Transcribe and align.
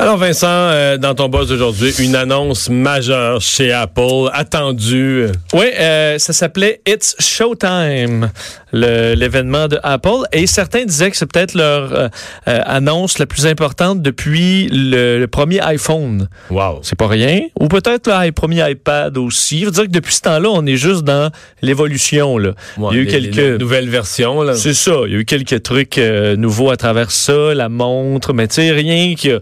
Alors 0.00 0.16
Vincent, 0.16 0.46
euh, 0.48 0.96
dans 0.96 1.16
ton 1.16 1.28
boss 1.28 1.48
d'aujourd'hui, 1.48 1.92
une 1.98 2.14
annonce 2.14 2.68
majeure 2.70 3.40
chez 3.40 3.72
Apple, 3.72 4.30
attendue. 4.32 5.26
Oui, 5.52 5.66
euh, 5.76 6.18
ça 6.18 6.32
s'appelait 6.32 6.80
It's 6.86 7.16
Showtime, 7.18 8.30
l'événement 8.72 9.66
de 9.66 9.80
Apple. 9.82 10.22
Et 10.32 10.46
certains 10.46 10.84
disaient 10.84 11.10
que 11.10 11.16
c'est 11.16 11.26
peut-être 11.30 11.54
leur 11.54 11.92
euh, 11.92 12.08
euh, 12.46 12.60
annonce 12.64 13.18
la 13.18 13.26
plus 13.26 13.44
importante 13.48 14.00
depuis 14.00 14.68
le, 14.70 15.18
le 15.18 15.26
premier 15.26 15.58
iPhone. 15.62 16.28
Wow. 16.48 16.78
C'est 16.82 16.96
pas 16.96 17.08
rien. 17.08 17.40
Ou 17.58 17.66
peut-être 17.66 18.08
le 18.08 18.30
premier 18.30 18.70
iPad 18.70 19.18
aussi. 19.18 19.60
Je 19.60 19.64
veux 19.64 19.72
dire 19.72 19.84
que 19.86 19.90
depuis 19.90 20.14
ce 20.14 20.20
temps-là, 20.20 20.48
on 20.52 20.64
est 20.64 20.76
juste 20.76 21.02
dans 21.02 21.32
l'évolution. 21.60 22.34
Ouais, 22.36 22.52
Il 22.76 22.84
y 22.84 22.86
a 22.86 22.92
eu 23.02 23.04
les- 23.04 23.20
les 23.20 23.30
quelques... 23.30 23.60
nouvelles 23.60 23.88
versions. 23.88 24.44
C'est 24.54 24.74
ça. 24.74 24.92
Il 25.06 25.12
y 25.12 25.16
a 25.16 25.18
eu 25.18 25.24
quelques 25.24 25.60
trucs 25.64 25.98
euh, 25.98 26.36
nouveaux 26.36 26.70
à 26.70 26.76
travers 26.76 27.10
ça, 27.10 27.52
la 27.52 27.68
montre, 27.68 28.32
mais 28.32 28.46
tu 28.46 28.54
sais, 28.54 28.70
rien 28.70 29.16
qui 29.16 29.32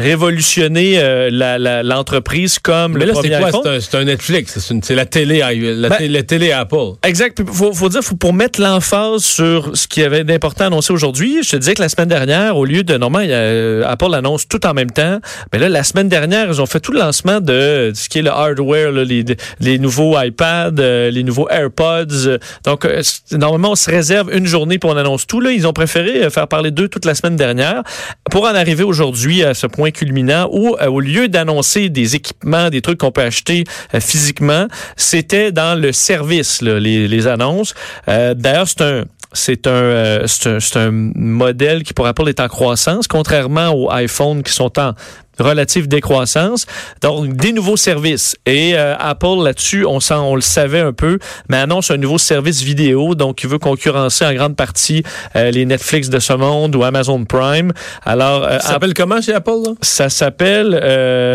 a 0.00 0.02
révolutionné 0.02 0.94
euh, 0.98 1.82
l'entreprise 1.82 2.58
comme 2.58 2.94
Mais 2.94 3.00
le 3.00 3.06
là, 3.06 3.12
premier 3.12 3.34
iPhone. 3.34 3.80
C'est 3.80 3.96
un, 3.96 4.04
Netflix. 4.04 4.58
C'est 4.82 4.94
la 4.94 5.06
télé, 5.06 5.38
la, 5.38 5.88
Ben- 5.88 5.98
télé- 5.98 6.08
la 6.08 6.22
télé 6.22 6.52
Apple. 6.52 6.76
Exact. 7.04 7.36
Puis 7.36 7.44
faut, 7.54 7.72
faut 7.72 7.88
dire, 7.88 8.02
faut, 8.02 8.16
pour 8.16 8.32
mettre 8.32 8.60
l'emphase 8.60 9.22
sur 9.22 9.76
ce 9.76 9.86
qui 9.86 10.02
avait 10.02 10.24
d'important 10.24 10.66
annoncé 10.66 10.92
aujourd'hui, 10.92 11.42
je 11.42 11.50
te 11.50 11.56
disais 11.56 11.74
que 11.74 11.82
la 11.82 11.88
semaine 11.88 12.08
dernière, 12.08 12.56
au 12.56 12.64
lieu 12.64 12.82
de, 12.82 12.96
normalement, 12.96 13.26
il 13.26 13.32
euh, 13.32 13.82
Apple 13.86 14.14
annonce 14.14 14.48
tout 14.48 14.64
en 14.66 14.74
même 14.74 14.90
temps, 14.90 15.18
mais 15.52 15.58
là, 15.58 15.68
la 15.68 15.84
semaine 15.84 16.08
dernière, 16.08 16.46
ils 16.48 16.60
ont 16.60 16.66
fait 16.66 16.80
tout 16.80 16.92
le 16.92 16.98
lancement 16.98 17.40
de, 17.40 17.92
ce 17.94 18.08
qui 18.08 18.18
est 18.18 18.22
le 18.22 18.30
hardware, 18.30 18.92
là, 18.92 19.04
les, 19.04 19.24
les 19.60 19.78
nouveaux 19.78 20.18
iPads, 20.20 20.72
euh, 20.78 21.10
les 21.10 21.22
nouveaux 21.22 21.48
AirPods. 21.50 22.38
Donc, 22.64 22.84
euh, 22.84 23.02
normalement, 23.32 23.72
on 23.72 23.76
se 23.76 23.90
réserve 23.90 24.30
une 24.34 24.46
journée 24.46 24.78
pour 24.78 24.90
on 24.90 24.96
annonce 24.96 25.26
tout. 25.26 25.40
Là, 25.40 25.52
ils 25.52 25.66
ont 25.66 25.72
préféré 25.72 26.28
faire 26.30 26.48
parler 26.48 26.70
d'eux 26.70 26.88
toute 26.88 27.04
la 27.04 27.14
semaine 27.14 27.36
dernière 27.36 27.82
pour 28.30 28.44
en 28.44 28.54
arriver 28.54 28.82
aujourd'hui 28.82 29.44
à 29.44 29.54
ce 29.54 29.66
point 29.66 29.89
culminant 29.92 30.48
où, 30.52 30.76
euh, 30.80 30.86
au 30.86 31.00
lieu 31.00 31.28
d'annoncer 31.28 31.88
des 31.88 32.16
équipements, 32.16 32.70
des 32.70 32.80
trucs 32.80 32.98
qu'on 32.98 33.12
peut 33.12 33.22
acheter 33.22 33.64
euh, 33.94 34.00
physiquement, 34.00 34.66
c'était 34.96 35.52
dans 35.52 35.78
le 35.78 35.92
service, 35.92 36.62
les, 36.62 37.26
annonces. 37.26 37.74
Euh, 38.08 38.34
D'ailleurs, 38.34 38.68
c'est 38.68 38.82
un 38.82 39.04
c'est 39.32 39.68
un, 39.68 40.26
c'est 40.26 40.76
un 40.76 40.90
modèle 40.90 41.84
qui, 41.84 41.92
pour 41.92 42.04
Apple, 42.04 42.28
est 42.28 42.40
en 42.40 42.48
croissance, 42.48 43.06
contrairement 43.06 43.68
aux 43.68 43.88
iPhones 43.92 44.42
qui 44.42 44.52
sont 44.52 44.76
en 44.80 44.94
relative 45.40 45.88
décroissance. 45.88 46.66
Donc, 47.02 47.34
des 47.34 47.52
nouveaux 47.52 47.76
services. 47.76 48.36
Et 48.46 48.72
euh, 48.74 48.94
Apple, 48.98 49.42
là-dessus, 49.42 49.84
on, 49.86 50.34
le 50.34 50.40
savait 50.40 50.80
un 50.80 50.92
peu, 50.92 51.18
mais 51.48 51.56
annonce 51.56 51.90
un 51.90 51.96
nouveau 51.96 52.18
service 52.18 52.62
vidéo. 52.62 53.14
Donc, 53.14 53.42
il 53.42 53.48
veut 53.48 53.58
concurrencer 53.58 54.24
en 54.24 54.34
grande 54.34 54.56
partie 54.56 55.02
euh, 55.36 55.50
les 55.50 55.66
Netflix 55.66 56.08
de 56.08 56.18
ce 56.18 56.32
monde 56.32 56.74
ou 56.76 56.84
Amazon 56.84 57.24
Prime. 57.24 57.72
Alors, 58.04 58.44
euh, 58.44 58.58
Ça 58.60 58.68
s'appelle 58.68 58.94
comment 58.94 59.20
chez 59.20 59.34
Apple? 59.34 59.50
Là? 59.64 59.72
ça 59.80 60.08
s'appelle 60.08 60.74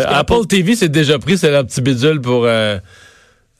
Apple, 0.07 0.45
TV, 0.47 0.75
c'est 0.75 0.89
déjà 0.89 1.19
pris, 1.19 1.37
c'est 1.37 1.51
leur 1.51 1.65
petit 1.65 1.81
bidule 1.81 2.21
pour. 2.21 2.47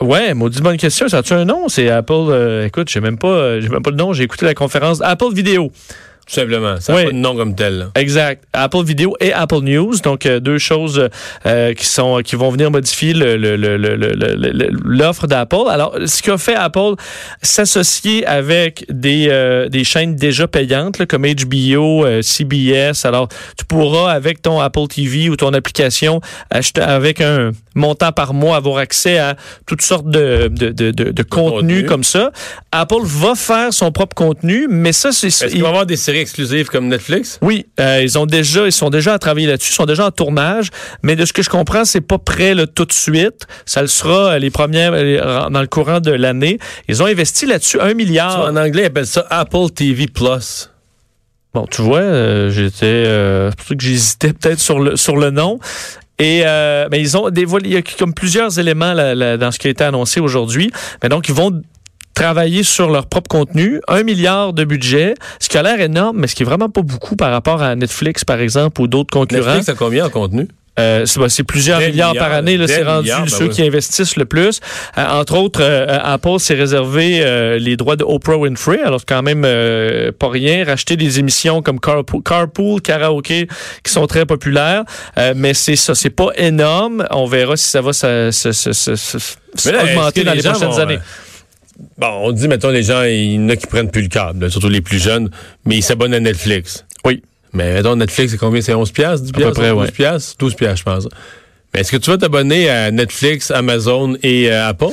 Ouais, 0.02 0.34
maudit 0.34 0.62
bonne 0.62 0.78
question. 0.78 1.08
Ça 1.08 1.20
a-tu 1.20 1.34
un 1.34 1.46
nom? 1.46 1.70
C'est 1.70 1.90
Apple. 1.90 2.14
euh, 2.14 2.66
écoute, 2.66 2.90
j'ai 2.90 3.00
même 3.00 3.18
pas, 3.18 3.62
j'ai 3.62 3.70
même 3.70 3.82
pas 3.82 3.92
le 3.92 3.96
nom. 3.96 4.12
J'ai 4.12 4.24
écouté 4.24 4.46
la 4.46 4.54
conférence 4.54 5.02
Apple 5.02 5.34
Vidéo. 5.34 5.72
Tout 6.28 6.34
simplement. 6.34 6.76
Ça 6.80 6.94
n'a 6.94 7.00
Oui. 7.00 7.06
pas 7.06 7.12
de 7.12 7.18
nom 7.18 7.36
comme 7.36 7.56
tel. 7.56 7.78
là. 7.78 7.86
Exact. 7.96 8.44
Apple 8.54 8.84
Vidéo 8.84 9.16
et 9.20 9.32
Apple 9.34 9.62
News, 9.62 9.96
donc 10.04 10.26
euh, 10.26 10.40
deux 10.40 10.58
choses 10.58 11.10
euh, 11.46 11.74
qui 11.74 11.86
sont 11.86 12.22
qui 12.24 12.36
vont 12.36 12.50
venir 12.50 12.72
modifier 12.72 13.14
le- 13.14 13.38
le- 13.38 13.56
le- 13.56 13.78
le- 13.78 13.96
le- 13.96 14.14
le- 14.16 14.36
le- 14.36 14.70
l'offre 14.84 15.28
d'Apple. 15.28 15.70
Alors, 15.70 15.96
ce 16.06 16.22
qu'a 16.24 16.38
fait 16.38 16.56
Apple, 16.56 16.94
s'associer 17.42 18.26
avec 18.26 18.86
des 18.90 19.28
euh, 19.30 19.70
des 19.70 19.84
chaînes 19.84 20.16
déjà 20.16 20.48
payantes 20.48 20.98
là, 21.00 21.06
comme 21.06 21.26
HBO, 21.26 22.06
CBS. 22.22 23.06
Alors, 23.06 23.28
tu 23.58 23.66
pourras 23.66 24.12
avec 24.12 24.42
ton 24.42 24.60
Apple 24.60 24.88
TV 24.88 25.30
ou 25.30 25.36
ton 25.36 25.54
application 25.54 26.22
acheter 26.50 26.82
avec 26.82 27.22
un 27.22 27.52
montant 27.76 28.12
par 28.12 28.34
mois 28.34 28.56
avoir 28.58 28.78
accès 28.78 29.18
à 29.20 29.36
toutes 29.66 29.82
sortes 29.82 30.10
de 30.10 30.48
de, 30.50 30.70
de, 30.70 30.92
de, 30.92 31.24
contenus 31.24 31.82
contenu. 31.82 31.86
comme 31.86 32.04
ça. 32.04 32.32
Apple 32.72 33.04
va 33.04 33.36
faire 33.36 33.74
son 33.74 33.92
propre 33.92 34.16
contenu, 34.16 34.68
mais 34.70 34.92
ça 34.94 35.12
c'est 35.12 35.28
Est-ce 35.28 35.46
qu'il 35.48 35.62
va 35.62 35.68
y 35.68 35.70
avoir 35.70 35.86
des 35.86 35.98
séries 35.98 36.15
exclusives 36.20 36.68
comme 36.68 36.88
Netflix? 36.88 37.40
oui, 37.42 37.66
euh, 37.80 38.02
ils 38.02 38.18
ont 38.18 38.26
déjà, 38.26 38.66
ils 38.66 38.72
sont 38.72 38.90
déjà 38.90 39.14
à 39.14 39.20
travailler 39.20 39.48
là-dessus, 39.48 39.72
ils 39.72 39.76
sont 39.76 39.86
déjà 39.86 40.06
en 40.06 40.12
tournage, 40.12 40.70
mais 41.04 41.16
de 41.16 41.26
ce 41.26 41.34
que 41.34 41.42
je 41.42 41.50
comprends, 41.50 41.86
c'est 41.86 42.02
pas 42.02 42.18
prêt 42.18 42.54
là, 42.54 42.68
tout 42.68 42.86
de 42.86 42.94
suite. 42.94 43.48
Ça 43.66 43.82
le 43.82 43.88
sera 43.88 44.34
euh, 44.34 44.40
les 44.40 44.50
premières 44.50 44.94
euh, 44.94 45.50
dans 45.50 45.62
le 45.62 45.68
courant 45.68 46.00
de 46.00 46.12
l'année. 46.12 46.60
Ils 46.88 47.02
ont 47.04 47.06
investi 47.06 47.46
là-dessus 47.46 47.80
un 47.80 47.94
milliard. 47.94 48.40
En 48.40 48.56
anglais, 48.56 48.84
ils 48.84 48.86
appellent 48.86 49.08
ça 49.08 49.26
Apple 49.30 49.70
TV 49.74 50.08
Plus. 50.08 50.70
Bon, 51.56 51.66
tu 51.72 51.82
vois, 51.82 52.00
euh, 52.00 52.50
j'étais, 52.50 52.84
euh, 52.84 53.50
que 53.70 53.76
j'hésitais 53.80 54.34
peut-être 54.34 54.60
sur 54.60 54.78
le 54.78 54.98
sur 54.98 55.16
le 55.16 55.30
nom. 55.32 55.58
Et 56.20 56.42
euh, 56.46 56.90
mais 56.92 57.00
ils 57.00 57.16
ont 57.16 57.30
dévoilé, 57.30 57.70
il 57.70 57.74
y 57.76 57.78
a 57.78 57.82
comme 57.82 58.14
plusieurs 58.14 58.60
éléments 58.60 58.94
là, 58.94 59.16
là, 59.16 59.38
dans 59.38 59.52
ce 59.52 59.60
qui 59.60 59.68
a 59.68 59.70
été 59.70 59.86
annoncé 59.86 60.20
aujourd'hui. 60.20 60.70
Mais 61.02 61.08
donc 61.08 61.30
ils 61.30 61.34
vont 61.34 61.62
travailler 62.16 62.64
sur 62.64 62.90
leur 62.90 63.06
propre 63.06 63.28
contenu, 63.28 63.80
un 63.88 64.02
milliard 64.02 64.54
de 64.54 64.64
budget, 64.64 65.14
ce 65.40 65.48
qui 65.50 65.58
a 65.58 65.62
l'air 65.64 65.80
énorme, 65.80 66.18
mais 66.20 66.28
ce 66.28 66.34
qui 66.34 66.42
est 66.42 66.46
vraiment 66.48 66.70
pas 66.70 66.82
beaucoup 66.82 67.16
par 67.16 67.32
rapport 67.32 67.62
à 67.62 67.76
Netflix 67.76 68.26
par 68.26 68.40
exemple 68.40 68.82
ou 68.82 68.88
d'autres 68.88 69.12
concurrents. 69.12 69.46
Netflix 69.46 69.70
a 69.70 69.74
combien 69.76 70.06
en 70.06 70.10
contenu? 70.10 70.48
Euh, 70.78 71.06
c'est 71.06 71.30
c'est 71.30 71.44
plusieurs 71.44 71.80
milliards, 71.80 72.14
par 72.16 72.34
année. 72.34 72.60
C'est 72.68 72.84
rendu 72.84 73.04
milliards, 73.04 73.22
ben 73.22 73.30
ceux 73.30 73.46
oui. 73.46 73.50
qui 73.50 73.62
investissent 73.64 74.18
le 74.18 74.26
plus. 74.26 74.60
Euh, 74.98 75.06
entre 75.08 75.38
autres, 75.38 75.62
euh, 75.64 75.86
Apple 76.04 76.38
s'est 76.40 76.54
réservé 76.54 77.20
euh, 77.22 77.58
les 77.58 77.78
droits 77.78 77.96
de 77.96 78.04
Oprah 78.04 78.36
Winfrey. 78.38 78.82
Alors, 78.82 79.00
c'est 79.00 79.08
quand 79.08 79.24
même 79.24 79.44
euh, 79.46 80.12
pas 80.12 80.28
rien. 80.28 80.66
Racheter 80.66 80.98
des 80.98 81.18
émissions 81.20 81.62
comme 81.62 81.80
Carpool, 81.80 82.22
Carpool 82.24 82.82
Karaoke, 82.82 83.48
qui 83.84 83.92
sont 83.92 84.06
très 84.06 84.26
populaires. 84.26 84.84
Euh, 85.18 85.34
mais 85.34 85.54
c'est 85.54 85.78
ça, 85.78 85.96
c'est 85.96 86.10
pas 86.10 86.32
énorme. 86.36 87.06
On 87.10 87.26
verra 87.26 87.56
si 87.56 87.70
ça 87.70 87.80
va 87.80 87.94
se- 87.94 88.32
se- 88.32 88.52
se 88.52 89.30
Mais 89.66 89.72
là, 89.72 89.84
augmenter 89.86 90.26
dans 90.26 90.34
les 90.34 90.44
prochaines 90.44 90.68
vont, 90.68 90.78
années. 90.80 91.00
Bon, 91.98 92.08
on 92.08 92.32
dit, 92.32 92.48
mettons, 92.48 92.70
les 92.70 92.84
gens, 92.84 93.04
il 93.04 93.34
y 93.34 93.38
en 93.38 93.50
a 93.50 93.56
qui 93.56 93.68
prennent 93.68 93.92
plus 93.92 94.04
le 94.04 94.08
câble, 94.08 94.50
surtout 94.50 94.70
les 94.70 94.82
plus 94.82 95.00
jeunes, 95.00 95.30
mais 95.66 95.78
ils 95.78 95.84
s'abonnent 95.84 96.14
à 96.14 96.20
Netflix. 96.20 96.86
Oui. 97.04 97.22
Mais 97.54 97.74
mettons, 97.74 97.96
Netflix, 97.96 98.32
c'est 98.32 98.38
combien? 98.38 98.62
C'est 98.62 98.74
11 98.74 98.92
piastres, 98.92 99.26
10 99.26 99.32
peu 99.32 99.40
piastres, 99.42 99.60
près, 99.60 99.70
12 99.72 99.80
ouais. 99.82 99.92
piastres? 99.92 100.36
12 100.40 100.56
piastres, 100.56 100.78
je 100.80 100.84
pense. 100.84 101.08
Mais 101.74 101.82
est-ce 101.82 101.92
que 101.92 101.98
tu 101.98 102.10
vas 102.10 102.18
t'abonner 102.18 102.70
à 102.70 102.92
Netflix, 102.92 103.52
Amazon 103.52 104.16
et 104.24 104.52
euh, 104.52 104.70
Apple? 104.70 104.92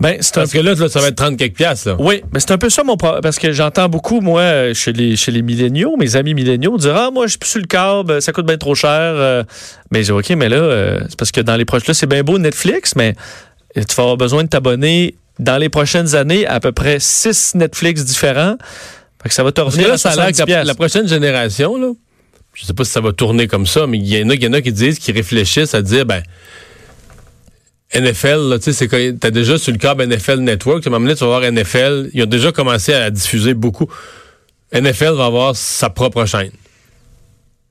Ben, 0.00 0.16
c'est 0.20 0.38
un 0.38 0.40
Parce 0.40 0.52
que 0.52 0.58
là, 0.58 0.74
ça 0.88 1.00
va 1.00 1.08
être 1.08 1.16
30 1.16 1.36
quelques 1.36 1.54
piastres, 1.54 1.90
là. 1.90 1.96
Oui, 1.98 2.22
mais 2.32 2.40
c'est 2.40 2.50
un 2.50 2.58
peu 2.58 2.68
ça 2.68 2.82
mon 2.82 2.96
problème. 2.96 3.20
Parce 3.20 3.38
que 3.38 3.52
j'entends 3.52 3.88
beaucoup, 3.88 4.20
moi, 4.20 4.40
euh, 4.40 4.74
chez 4.74 4.92
les, 4.92 5.14
chez 5.16 5.30
les 5.30 5.42
milléniaux, 5.42 5.96
mes 5.96 6.16
amis 6.16 6.34
milléniaux, 6.34 6.76
dire 6.76 6.96
Ah, 6.96 7.10
moi, 7.12 7.26
je 7.26 7.30
suis 7.30 7.38
plus 7.38 7.50
sur 7.50 7.60
le 7.60 7.66
câble, 7.66 8.20
ça 8.20 8.32
coûte 8.32 8.46
bien 8.46 8.58
trop 8.58 8.74
cher. 8.74 8.90
Euh, 8.90 9.44
Mais 9.92 10.00
j'ai 10.00 10.12
dit, 10.12 10.18
OK, 10.18 10.30
mais 10.30 10.48
là, 10.48 10.56
euh, 10.56 11.00
c'est 11.08 11.16
parce 11.16 11.30
que 11.30 11.40
dans 11.40 11.56
les 11.56 11.64
proches, 11.64 11.86
là, 11.86 11.94
c'est 11.94 12.08
bien 12.08 12.24
beau 12.24 12.38
Netflix, 12.38 12.96
mais 12.96 13.14
tu 13.76 13.94
vas 13.96 14.02
avoir 14.02 14.16
besoin 14.16 14.42
de 14.42 14.48
t'abonner 14.48 15.14
dans 15.38 15.58
les 15.58 15.68
prochaines 15.68 16.14
années 16.14 16.46
à 16.46 16.60
peu 16.60 16.72
près 16.72 16.98
six 17.00 17.54
Netflix 17.54 18.04
différents. 18.04 18.56
Fait 19.22 19.28
que 19.28 19.34
ça 19.34 19.42
va 19.42 19.52
te 19.52 19.60
revenir 19.60 19.88
là, 19.88 19.94
à 19.94 19.98
ça 19.98 20.10
a 20.10 20.16
l'air 20.16 20.28
que 20.28 20.36
70 20.36 20.52
la, 20.52 20.64
la 20.64 20.74
prochaine 20.74 21.08
génération, 21.08 21.76
là, 21.76 21.92
je 22.54 22.64
sais 22.64 22.74
pas 22.74 22.84
si 22.84 22.92
ça 22.92 23.00
va 23.00 23.12
tourner 23.12 23.48
comme 23.48 23.66
ça, 23.66 23.86
mais 23.86 23.98
il 23.98 24.06
y 24.06 24.22
en 24.22 24.30
a, 24.30 24.34
il 24.34 24.42
y 24.42 24.46
en 24.46 24.52
a 24.52 24.60
qui 24.60 24.72
disent, 24.72 24.98
qui 24.98 25.12
réfléchissent 25.12 25.74
à 25.74 25.82
dire, 25.82 26.06
ben, 26.06 26.22
NFL, 27.94 28.58
tu 28.62 28.72
sais, 28.72 29.14
t'as 29.18 29.30
déjà 29.30 29.58
sur 29.58 29.72
le 29.72 29.78
câble 29.78 30.04
NFL 30.06 30.40
Network, 30.40 30.86
à 30.86 30.88
un 30.88 30.92
moment 30.92 31.04
donné, 31.04 31.16
tu 31.16 31.24
vas 31.24 31.38
voir 31.38 31.52
NFL, 31.52 32.10
ils 32.12 32.22
ont 32.22 32.26
déjà 32.26 32.52
commencé 32.52 32.92
à 32.92 33.10
diffuser 33.10 33.54
beaucoup. 33.54 33.88
NFL 34.72 35.14
va 35.14 35.26
avoir 35.26 35.56
sa 35.56 35.90
propre 35.90 36.24
chaîne. 36.26 36.50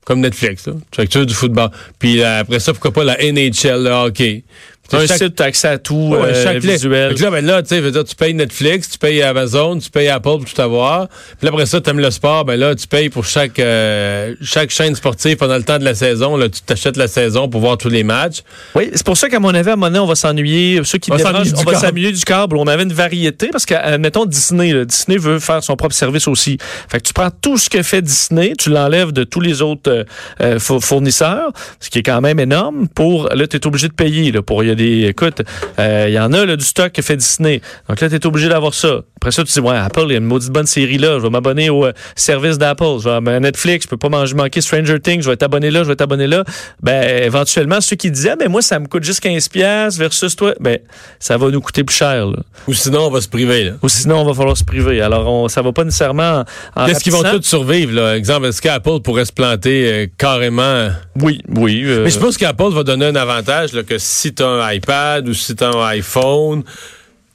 Comme 0.04 0.20
Netflix, 0.20 0.66
là. 0.66 0.74
Tu 0.90 1.18
veux 1.18 1.26
du 1.26 1.34
football. 1.34 1.70
Puis 1.98 2.20
euh, 2.20 2.40
après 2.40 2.60
ça, 2.60 2.72
pourquoi 2.72 2.92
pas 2.92 3.04
la 3.04 3.16
NHL, 3.16 3.84
le 3.84 3.90
hockey. 3.90 4.44
C'est 4.90 4.96
un 4.98 5.06
Chaque- 5.06 5.16
site, 5.18 5.34
tu 5.36 5.42
as 5.42 5.46
accès 5.46 5.68
à 5.68 5.78
tout, 5.78 6.10
Ouais, 6.12 6.28
euh, 6.34 6.58
visuel. 6.58 7.14
Là, 7.18 7.30
ben 7.30 7.44
là, 7.44 7.62
tu 7.62 7.68
sais, 7.70 8.04
tu 8.04 8.14
payes 8.16 8.34
Netflix, 8.34 8.90
tu 8.90 8.98
payes 8.98 9.22
Amazon, 9.22 9.78
tu 9.78 9.88
payes 9.90 10.08
Apple 10.08 10.28
pour 10.28 10.44
tout 10.44 10.60
avoir. 10.60 11.08
Puis 11.40 11.48
après 11.48 11.64
ça, 11.64 11.80
tu 11.80 11.88
aimes 11.88 12.00
le 12.00 12.10
sport, 12.10 12.44
ben 12.44 12.56
là, 12.60 12.74
tu 12.74 12.86
payes 12.86 13.08
pour 13.08 13.24
chaque 13.24 13.58
euh, 13.58 14.34
chaque 14.42 14.70
chaîne 14.70 14.94
sportive 14.94 15.36
pendant 15.36 15.56
le 15.56 15.62
temps 15.62 15.78
de 15.78 15.84
la 15.84 15.94
saison. 15.94 16.36
Là, 16.36 16.48
tu 16.50 16.60
t'achètes 16.60 16.96
la 16.98 17.08
saison 17.08 17.48
pour 17.48 17.60
voir 17.62 17.78
tous 17.78 17.88
les 17.88 18.04
matchs. 18.04 18.40
Oui, 18.74 18.90
c'est 18.92 19.04
pour 19.06 19.16
ça 19.16 19.28
qu'à 19.30 19.40
mon 19.40 19.54
avis, 19.54 19.70
à 19.70 19.72
un 19.72 19.76
moment 19.76 19.86
donné, 19.86 19.98
on 20.00 20.06
va 20.06 20.14
s'ennuyer. 20.16 20.80
Ceux 20.84 20.98
qui 20.98 21.10
On 21.10 21.16
va 21.16 21.22
s'ennuyer 21.22 21.44
du 21.52 21.58
on 21.58 21.62
va 21.62 21.72
câble. 21.72 21.86
s'ennuyer 21.86 22.12
du 22.12 22.24
câble. 22.24 22.56
On 22.58 22.66
avait 22.66 22.82
une 22.82 22.92
variété 22.92 23.48
parce 23.50 23.64
que, 23.64 23.74
admettons, 23.74 24.26
Disney, 24.26 24.72
là, 24.72 24.84
Disney 24.84 25.16
veut 25.16 25.38
faire 25.38 25.62
son 25.64 25.76
propre 25.76 25.94
service 25.94 26.28
aussi. 26.28 26.58
Fait 26.90 26.98
que 27.00 27.04
tu 27.06 27.14
prends 27.14 27.30
tout 27.30 27.56
ce 27.56 27.70
que 27.70 27.82
fait 27.82 28.02
Disney, 28.02 28.52
tu 28.58 28.68
l'enlèves 28.70 29.12
de 29.12 29.24
tous 29.24 29.40
les 29.40 29.62
autres 29.62 29.90
euh, 29.90 30.04
euh, 30.42 30.58
four- 30.58 30.84
fournisseurs, 30.84 31.52
ce 31.80 31.88
qui 31.88 32.00
est 32.00 32.02
quand 32.02 32.20
même 32.20 32.38
énorme. 32.38 32.86
Pour 32.94 33.28
là, 33.34 33.46
tu 33.46 33.56
es 33.56 33.66
obligé 33.66 33.88
de 33.88 33.94
payer. 33.94 34.30
Là, 34.30 34.42
pour 34.42 34.62
y 34.62 34.73
a 34.74 34.76
des, 34.76 35.06
écoute, 35.08 35.42
euh, 35.78 36.06
il 36.08 36.14
y 36.14 36.18
en 36.18 36.32
a 36.32 36.44
là, 36.44 36.56
du 36.56 36.64
stock 36.64 36.92
que 36.92 37.02
fait 37.02 37.16
Disney. 37.16 37.60
Donc 37.88 38.00
là, 38.00 38.08
tu 38.08 38.14
es 38.14 38.26
obligé 38.26 38.48
d'avoir 38.48 38.74
ça. 38.74 39.00
Après 39.16 39.30
ça, 39.30 39.42
tu 39.44 39.52
dis, 39.52 39.60
ouais, 39.60 39.76
Apple, 39.76 40.04
il 40.06 40.12
y 40.12 40.14
a 40.14 40.18
une 40.18 40.24
maudite 40.24 40.50
bonne 40.52 40.66
série 40.66 40.98
là. 40.98 41.18
Je 41.18 41.22
vais 41.24 41.30
m'abonner 41.30 41.70
au 41.70 41.86
euh, 41.86 41.92
service 42.14 42.58
d'Apple. 42.58 42.84
Je 43.02 43.08
vais 43.08 43.32
à 43.34 43.40
Netflix, 43.40 43.84
je 43.84 43.88
peux 43.88 43.96
pas 43.96 44.08
manger, 44.10 44.34
manquer 44.34 44.60
Stranger 44.60 45.00
Things. 45.00 45.22
Je 45.22 45.30
vais 45.30 45.36
t'abonner 45.36 45.70
là, 45.70 45.82
je 45.82 45.88
vais 45.88 45.96
t'abonner 45.96 46.26
là. 46.26 46.44
Ben, 46.82 47.24
éventuellement, 47.24 47.80
ceux 47.80 47.96
qui 47.96 48.10
disaient, 48.10 48.36
mais 48.38 48.48
moi, 48.48 48.60
ça 48.62 48.78
me 48.78 48.86
coûte 48.86 49.04
juste 49.04 49.20
15 49.20 49.48
pièces 49.48 49.96
versus 49.98 50.36
toi, 50.36 50.54
ben, 50.60 50.78
ça 51.18 51.36
va 51.38 51.50
nous 51.50 51.60
coûter 51.60 51.84
plus 51.84 51.96
cher. 51.96 52.26
Là. 52.26 52.38
Ou 52.68 52.74
sinon, 52.74 53.06
on 53.06 53.10
va 53.10 53.20
se 53.20 53.28
priver. 53.28 53.64
Là. 53.64 53.72
Ou 53.82 53.88
sinon, 53.88 54.18
on 54.20 54.24
va 54.24 54.34
falloir 54.34 54.56
se 54.56 54.64
priver. 54.64 55.00
Alors, 55.00 55.26
on, 55.26 55.48
ça 55.48 55.62
va 55.62 55.72
pas 55.72 55.84
nécessairement. 55.84 56.44
En 56.76 56.86
Est-ce 56.86 57.02
qu'ils 57.02 57.12
vont 57.12 57.22
tous 57.22 57.42
survivre? 57.42 57.92
Là? 57.94 58.16
Exemple, 58.16 58.46
est-ce 58.46 58.60
qu'Apple 58.60 59.00
pourrait 59.02 59.24
se 59.24 59.32
planter 59.32 59.92
euh, 59.92 60.06
carrément? 60.18 60.88
Oui, 61.20 61.40
oui. 61.48 61.82
euh, 61.84 62.04
Mais 62.04 62.10
je 62.10 62.18
pense 62.18 62.36
qu'Apple 62.36 62.70
va 62.72 62.82
donner 62.82 63.06
un 63.06 63.16
avantage 63.16 63.72
là, 63.72 63.82
que 63.82 63.98
si 63.98 64.34
tu 64.34 64.42
as 64.42 64.46
un 64.46 64.60
iPad 64.72 65.28
ou 65.28 65.34
si 65.34 65.54
tu 65.54 65.64
as 65.64 65.70
un 65.70 65.96
iPhone, 65.96 66.64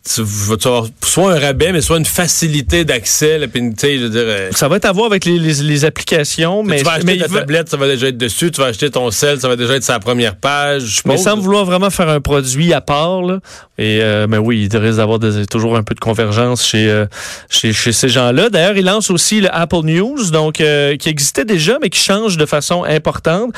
tu 0.04 0.24
vas 0.24 0.56
avoir 0.66 0.88
soit 1.04 1.34
un 1.34 1.40
rabais, 1.40 1.72
mais 1.72 1.82
soit 1.82 1.98
une 1.98 2.06
facilité 2.06 2.86
d'accès. 2.86 3.40
je 3.40 4.08
dire, 4.08 4.22
euh, 4.24 4.50
ça 4.52 4.68
va 4.68 4.78
être 4.78 4.86
à 4.86 4.92
voir 4.92 5.08
avec 5.08 5.26
les, 5.26 5.38
les, 5.38 5.56
les 5.56 5.86
applications, 5.86 6.64
mais, 6.64 6.78
tu 6.78 6.84
vas 6.84 6.94
acheter 6.94 7.06
mais 7.06 7.18
ta 7.18 7.28
tablette, 7.28 7.70
ça 7.70 7.78
va 7.78 7.88
déjà 7.88 8.08
être 8.08 8.18
dessus. 8.18 8.52
Tu 8.52 8.62
vas 8.62 8.68
acheter 8.68 8.90
ton 8.90 9.12
sel, 9.12 9.40
ça 9.40 9.48
va 9.48 9.56
déjà 9.56 9.76
être 9.76 9.84
sa 9.84 10.00
première 10.00 10.36
page. 10.36 11.02
Mais 11.06 11.18
sans 11.18 11.38
vouloir 11.38 11.66
vraiment 11.66 11.90
faire 11.90 12.10
un 12.10 12.22
produit 12.22 12.74
à 12.74 12.82
part, 12.82 13.22
là. 13.22 13.40
Et 13.78 14.00
euh, 14.02 14.28
mais 14.28 14.38
oui, 14.38 14.68
il 14.70 14.78
risque 14.78 14.98
d'avoir 14.98 15.20
toujours 15.50 15.78
un 15.78 15.84
peu 15.84 15.96
de 15.96 16.00
convergence 16.02 16.66
chez 16.66 16.90
euh, 16.90 17.06
chez, 17.50 17.72
chez 17.72 17.94
ces 17.94 18.10
gens-là. 18.10 18.50
D'ailleurs, 18.50 18.76
il 18.76 18.86
lance 18.86 19.10
aussi 19.10 19.42
le 19.42 19.54
Apple 19.56 19.84
News, 19.84 20.32
donc 20.32 20.60
euh, 20.60 20.98
qui 20.98 21.08
existait 21.08 21.46
déjà, 21.46 21.78
mais 21.82 21.90
qui 21.90 22.00
change 22.00 22.36
de 22.38 22.46
façon 22.46 22.84
importante, 22.84 23.54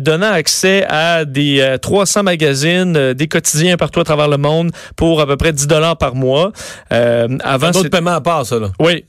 donnant 0.00 0.32
accès 0.32 0.86
à 0.88 1.24
des 1.24 1.60
euh, 1.60 1.78
300 1.78 2.22
magazines, 2.22 3.12
des 3.12 3.28
quotidiens 3.28 3.76
partout 3.76 4.00
à 4.00 4.04
travers 4.04 4.28
le 4.28 4.36
monde 4.36 4.70
pour 4.96 5.20
à 5.20 5.26
peu 5.26 5.36
près 5.36 5.52
10 5.52 5.66
dollars 5.78 5.96
par 5.98 6.14
mois. 6.14 6.52
Euh, 6.92 7.28
avant, 7.42 7.68
un 7.68 7.70
autre 7.70 7.88
paiement 7.88 8.14
à 8.14 8.20
part, 8.20 8.44
ça. 8.46 8.58
Là. 8.58 8.70
oui, 8.80 9.04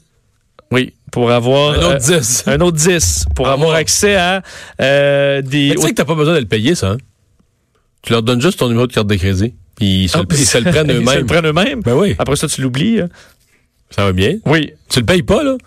oui, 0.72 0.94
pour 1.12 1.32
avoir 1.32 1.74
Un 1.74 1.96
autre 1.96 2.12
euh, 2.12 2.20
10. 2.20 2.44
un 2.48 2.62
autre 2.62 2.78
10 2.78 3.26
pour 3.36 3.46
Par 3.46 3.54
avoir 3.54 3.74
accès 3.76 4.16
à 4.16 4.42
euh, 4.82 5.42
des 5.42 5.70
Mais 5.70 5.76
tu 5.76 5.82
sais 5.82 5.90
que 5.90 5.96
t'as 5.96 6.06
pas 6.06 6.16
besoin 6.16 6.36
de 6.36 6.40
le 6.40 6.46
payer, 6.46 6.76
ça. 6.76 6.92
hein? 6.92 6.98
Tu 8.02 8.14
leur 8.14 8.24
donnes 8.24 8.42
juste 8.42 8.60
ton 8.60 8.68
numéro 8.70 8.88
de 8.88 8.94
carte 8.94 9.08
de 9.08 9.16
crédit. 9.16 9.54
Puis 9.76 10.04
ils 10.04 10.10
se, 10.10 10.18
Ah, 10.18 10.22
le, 10.30 10.36
ils 10.38 10.46
se 10.46 10.58
le 10.58 10.70
prennent 10.72 10.88
Ils 10.90 10.94
se 10.96 11.00
le 11.00 11.02
eux-mêmes. 11.02 11.26
prennent 11.26 11.46
eux-mêmes? 11.48 11.82
Ben 11.82 11.94
oui, 11.96 12.16
Après 12.20 12.36
ça, 12.36 12.48
tu 12.48 12.62
l'oublies. 12.62 13.02
hein? 13.02 13.10
ça 13.90 14.06
va 14.06 14.12
bien? 14.14 14.36
Oui. 14.46 14.72
Tu 14.90 15.00
le 15.00 15.06
payes 15.06 15.24
pas, 15.24 15.44
là? 15.44 15.58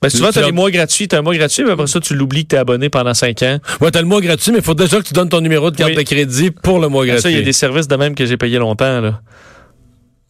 Ben, 0.00 0.08
souvent, 0.08 0.28
Tu 0.28 0.34
tu 0.34 0.38
as 0.38 0.42
leur- 0.42 0.50
des 0.50 0.56
mois 0.56 0.70
gratuits. 0.70 1.08
Tu 1.08 1.14
as 1.16 1.18
un 1.18 1.22
mois 1.22 1.36
gratuit, 1.36 1.64
mais 1.64 1.72
après 1.72 1.86
ça, 1.88 1.98
tu 2.00 2.14
l'oublies 2.14 2.44
que 2.44 2.50
tu 2.50 2.56
es 2.56 2.58
abonné 2.58 2.88
pendant 2.88 3.14
5 3.14 3.42
ans. 3.42 3.58
Ouais, 3.80 3.90
t'as 3.90 4.00
le 4.00 4.06
mois 4.06 4.20
gratuit, 4.20 4.52
mais 4.52 4.58
il 4.58 4.64
faut 4.64 4.74
déjà 4.74 4.98
que 4.98 5.02
tu 5.02 5.12
donnes 5.12 5.28
ton 5.28 5.40
numéro 5.40 5.70
de 5.70 5.76
carte 5.76 5.90
Oui. 5.90 5.96
de 5.96 6.02
crédit 6.02 6.50
pour 6.52 6.78
le 6.78 6.88
mois 6.88 7.04
gratuit. 7.04 7.22
Ça, 7.22 7.30
il 7.30 7.36
y 7.36 7.40
a 7.40 7.42
des 7.42 7.52
services 7.52 7.88
de 7.88 7.96
même 7.96 8.14
que 8.14 8.24
j'ai 8.24 8.36
payé 8.36 8.58
longtemps. 8.58 9.00
Là. 9.00 9.20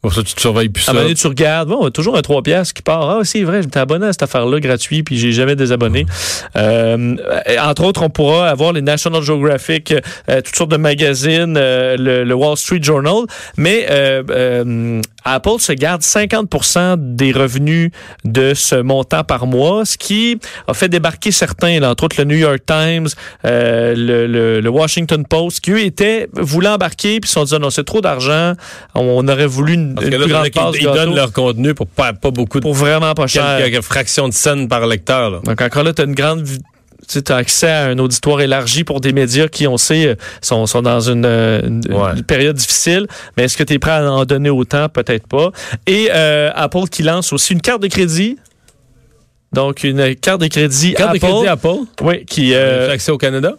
Pour 0.08 0.14
ça, 0.14 0.22
tu 0.22 0.32
te 0.32 0.40
surveilles 0.40 0.70
plus 0.70 0.80
À 0.84 0.84
ça. 0.86 0.90
un 0.92 0.94
moment 0.94 1.04
donné, 1.04 1.16
tu 1.16 1.26
regardes, 1.26 1.68
bon, 1.68 1.90
toujours 1.90 2.16
un 2.16 2.22
3 2.22 2.40
piastres 2.42 2.72
qui 2.72 2.80
part. 2.80 3.10
Ah, 3.10 3.20
c'est 3.24 3.42
vrai, 3.42 3.60
j'étais 3.62 3.78
abonné 3.78 4.06
à 4.06 4.12
cette 4.12 4.22
affaire-là 4.22 4.58
gratuit, 4.58 5.02
puis 5.02 5.18
j'ai 5.18 5.32
jamais 5.32 5.54
désabonné. 5.54 6.06
Euh, 6.56 7.14
entre 7.60 7.84
autres, 7.84 8.02
on 8.02 8.08
pourra 8.08 8.48
avoir 8.48 8.72
les 8.72 8.80
National 8.80 9.20
Geographic, 9.20 9.92
euh, 10.30 10.40
toutes 10.40 10.56
sortes 10.56 10.70
de 10.70 10.78
magazines, 10.78 11.56
euh, 11.58 11.98
le, 11.98 12.24
le 12.24 12.34
Wall 12.34 12.56
Street 12.56 12.82
Journal, 12.82 13.24
mais 13.58 13.86
euh, 13.90 14.22
euh, 14.30 15.02
Apple 15.24 15.58
se 15.58 15.72
garde 15.72 16.02
50% 16.02 16.96
des 17.16 17.32
revenus 17.32 17.90
de 18.24 18.54
ce 18.54 18.76
montant 18.76 19.24
par 19.24 19.46
mois, 19.46 19.84
ce 19.84 19.98
qui 19.98 20.38
a 20.66 20.74
fait 20.74 20.88
débarquer 20.88 21.32
certains, 21.32 21.80
là, 21.80 21.90
entre 21.90 22.04
autres 22.04 22.16
le 22.18 22.24
New 22.24 22.36
York 22.36 22.60
Times, 22.66 23.08
euh, 23.44 23.94
le, 23.96 24.26
le- 24.26 24.60
le 24.60 24.68
Washington 24.70 25.24
Post, 25.26 25.60
qui 25.60 25.72
eux 25.72 25.80
étaient 25.80 26.28
voulaient 26.34 26.68
embarquer, 26.68 27.20
puis 27.20 27.28
se 27.28 27.34
sont 27.34 27.44
dit 27.44 27.54
Ah 27.54 27.58
non, 27.58 27.70
c'est 27.70 27.84
trop 27.84 28.00
d'argent, 28.00 28.54
on 28.94 29.26
aurait 29.28 29.46
voulu 29.46 29.74
une, 29.74 29.94
Parce 29.94 30.06
une 30.06 30.12
que 30.12 30.16
là, 30.18 30.24
plus 30.24 30.32
grande 30.32 30.50
part 30.50 30.72
ils 30.76 30.84
gâteau 30.84 30.94
donnent 30.96 31.14
leur 31.14 31.32
contenu 31.32 31.74
pour 31.74 31.86
pas, 31.86 32.12
pas 32.12 32.30
beaucoup 32.30 32.58
de 32.58 32.62
pour 32.62 32.74
vraiment 32.74 33.14
pas 33.14 33.26
cher. 33.26 33.58
quelques 33.58 33.82
fractions 33.82 34.28
de 34.28 34.34
scène 34.34 34.68
par 34.68 34.86
lecteur. 34.86 35.30
Là. 35.30 35.40
Donc 35.44 35.60
encore 35.60 35.82
là, 35.82 35.92
tu 35.92 36.02
as 36.02 36.04
une 36.04 36.14
grande 36.14 36.46
tu 37.08 37.32
as 37.32 37.36
accès 37.36 37.68
à 37.70 37.84
un 37.86 37.98
auditoire 37.98 38.40
élargi 38.40 38.84
pour 38.84 39.00
des 39.00 39.12
médias 39.12 39.48
qui, 39.48 39.66
on 39.66 39.76
sait, 39.78 40.16
sont, 40.42 40.66
sont 40.66 40.82
dans 40.82 41.00
une, 41.00 41.24
une- 41.24 41.82
Ouais. 41.92 42.12
une 42.16 42.22
période 42.22 42.56
difficile. 42.56 43.06
Mais 43.36 43.44
est-ce 43.44 43.56
que 43.56 43.64
tu 43.64 43.74
es 43.74 43.78
prêt 43.78 43.92
à 43.92 44.10
en 44.12 44.24
donner 44.24 44.50
autant? 44.50 44.88
Peut-être 44.88 45.26
pas. 45.26 45.50
Et 45.86 46.08
euh, 46.12 46.50
Apple 46.54 46.88
qui 46.90 47.02
lance 47.02 47.32
aussi 47.32 47.52
une 47.54 47.60
carte 47.62 47.82
de 47.82 47.88
crédit. 47.88 48.36
Donc, 49.52 49.82
une 49.84 50.14
carte 50.14 50.42
de 50.42 50.46
crédit 50.48 50.92
Carte 50.92 51.12
de 51.12 51.16
Apple. 51.16 51.26
crédit 51.34 51.46
Apple, 51.48 51.78
Oui, 52.02 52.24
qui... 52.26 52.52
euh, 52.54 52.88
Euh, 52.88 52.92
accès 52.92 53.10
au 53.10 53.16
Canada? 53.18 53.54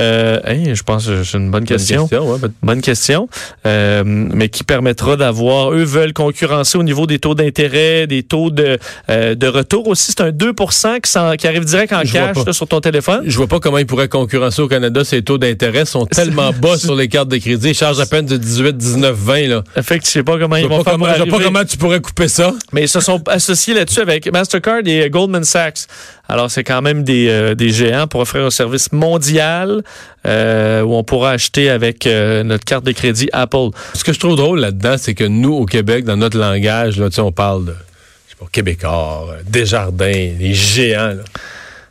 Euh, 0.00 0.40
hey, 0.44 0.74
je 0.74 0.82
pense 0.82 1.06
que 1.06 1.22
c'est 1.22 1.38
une 1.38 1.50
bonne 1.50 1.64
question. 1.64 2.08
Bonne 2.10 2.20
ouais, 2.28 2.38
peut- 2.38 2.50
Bonne 2.62 2.80
question. 2.80 3.28
Euh, 3.66 4.02
mais 4.04 4.48
qui 4.48 4.64
permettra 4.64 5.16
d'avoir, 5.16 5.72
eux 5.72 5.84
veulent 5.84 6.12
concurrencer 6.12 6.76
au 6.78 6.82
niveau 6.82 7.06
des 7.06 7.18
taux 7.18 7.34
d'intérêt, 7.34 8.06
des 8.06 8.22
taux 8.24 8.50
de, 8.50 8.78
euh, 9.10 9.34
de 9.34 9.46
retour 9.46 9.86
aussi. 9.88 10.12
C'est 10.16 10.20
un 10.22 10.32
2 10.32 10.52
qui, 11.02 11.10
s'en- 11.10 11.36
qui 11.36 11.46
arrive 11.46 11.64
direct 11.64 11.92
en 11.92 12.02
Je 12.04 12.12
cash 12.12 12.44
là, 12.44 12.52
sur 12.52 12.66
ton 12.66 12.80
téléphone. 12.80 13.22
Je 13.26 13.36
vois 13.36 13.46
pas 13.46 13.60
comment 13.60 13.78
ils 13.78 13.86
pourraient 13.86 14.08
concurrencer 14.08 14.62
au 14.62 14.68
Canada. 14.68 15.04
Ces 15.04 15.22
taux 15.22 15.38
d'intérêt 15.38 15.84
sont 15.84 16.06
tellement 16.06 16.52
bas 16.60 16.76
sur 16.76 16.94
les 16.96 17.08
cartes 17.08 17.28
de 17.28 17.36
crédit. 17.38 17.68
Ils 17.70 17.74
chargent 17.74 18.00
à 18.00 18.06
peine 18.06 18.26
de 18.26 18.36
18, 18.36 18.76
19, 18.76 19.14
20. 19.16 19.46
Là. 19.48 19.62
Fait 19.82 19.98
que 19.98 20.04
je 20.06 20.10
sais 20.10 20.22
pas 20.22 20.38
comment 20.38 20.56
ils 20.56 20.66
vont 20.66 20.78
pas, 20.78 20.90
faire 20.90 20.92
comment, 20.94 21.06
je 21.16 21.22
vois 21.22 21.38
pas 21.38 21.44
comment 21.44 21.64
tu 21.64 21.76
pourrais 21.76 22.00
couper 22.00 22.28
ça. 22.28 22.52
Mais 22.72 22.82
ils 22.82 22.88
se 22.88 23.00
sont 23.00 23.22
associés 23.28 23.74
là-dessus 23.74 24.00
avec 24.00 24.30
Mastercard 24.32 24.80
et 24.86 25.08
Goldman 25.10 25.44
Sachs. 25.44 25.86
Alors, 26.28 26.50
c'est 26.50 26.64
quand 26.64 26.80
même 26.80 27.04
des, 27.04 27.28
euh, 27.28 27.54
des 27.54 27.70
géants 27.70 28.06
pour 28.06 28.20
offrir 28.20 28.44
un 28.44 28.50
service 28.50 28.92
mondial 28.92 29.82
euh, 30.26 30.82
où 30.82 30.94
on 30.94 31.04
pourra 31.04 31.32
acheter 31.32 31.68
avec 31.68 32.06
euh, 32.06 32.42
notre 32.42 32.64
carte 32.64 32.84
de 32.84 32.92
crédit 32.92 33.28
Apple. 33.32 33.68
Ce 33.92 34.04
que 34.04 34.12
je 34.12 34.18
trouve 34.18 34.36
drôle 34.36 34.60
là-dedans, 34.60 34.96
c'est 34.96 35.14
que 35.14 35.24
nous, 35.24 35.52
au 35.52 35.66
Québec, 35.66 36.04
dans 36.04 36.16
notre 36.16 36.38
langage, 36.38 36.98
là, 36.98 37.08
on 37.18 37.32
parle 37.32 37.66
de 37.66 37.74
je 38.28 38.46
Québécois, 38.50 39.36
Desjardins, 39.46 40.30
les 40.38 40.54
géants. 40.54 41.14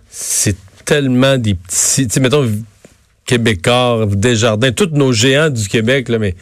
C'est 0.10 0.58
tellement 0.86 1.38
des 1.38 1.56
petits. 1.56 2.08
Tu 2.08 2.20
mettons, 2.20 2.50
Québécois, 3.26 4.08
Desjardins, 4.10 4.72
tous 4.72 4.90
nos 4.92 5.14
géants 5.14 5.50
du 5.50 5.68
Québec, 5.68 6.10
mais 6.10 6.36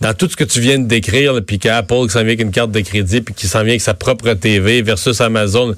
dans 0.00 0.12
tout 0.12 0.28
ce 0.28 0.36
que 0.36 0.44
tu 0.44 0.60
viens 0.60 0.78
de 0.78 0.86
décrire, 0.86 1.40
puis 1.46 1.58
qu'Apple 1.58 2.06
qui 2.06 2.10
s'en 2.10 2.20
vient 2.20 2.28
avec 2.28 2.40
une 2.40 2.50
carte 2.50 2.72
de 2.72 2.80
crédit, 2.80 3.20
puis 3.20 3.34
qui 3.34 3.46
s'en 3.46 3.60
vient 3.60 3.70
avec 3.70 3.80
sa 3.80 3.94
propre 3.94 4.34
TV 4.34 4.82
versus 4.82 5.20
Amazon. 5.20 5.74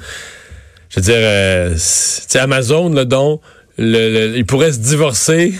Je 0.90 0.96
veux 1.00 1.02
dire, 1.04 1.14
euh, 1.18 1.74
c'est- 1.76 2.38
Amazon, 2.38 2.90
là, 2.90 3.04
dont 3.04 3.40
le, 3.78 4.28
le- 4.30 4.36
il 4.36 4.46
pourrait 4.46 4.72
se 4.72 4.78
divorcer. 4.78 5.52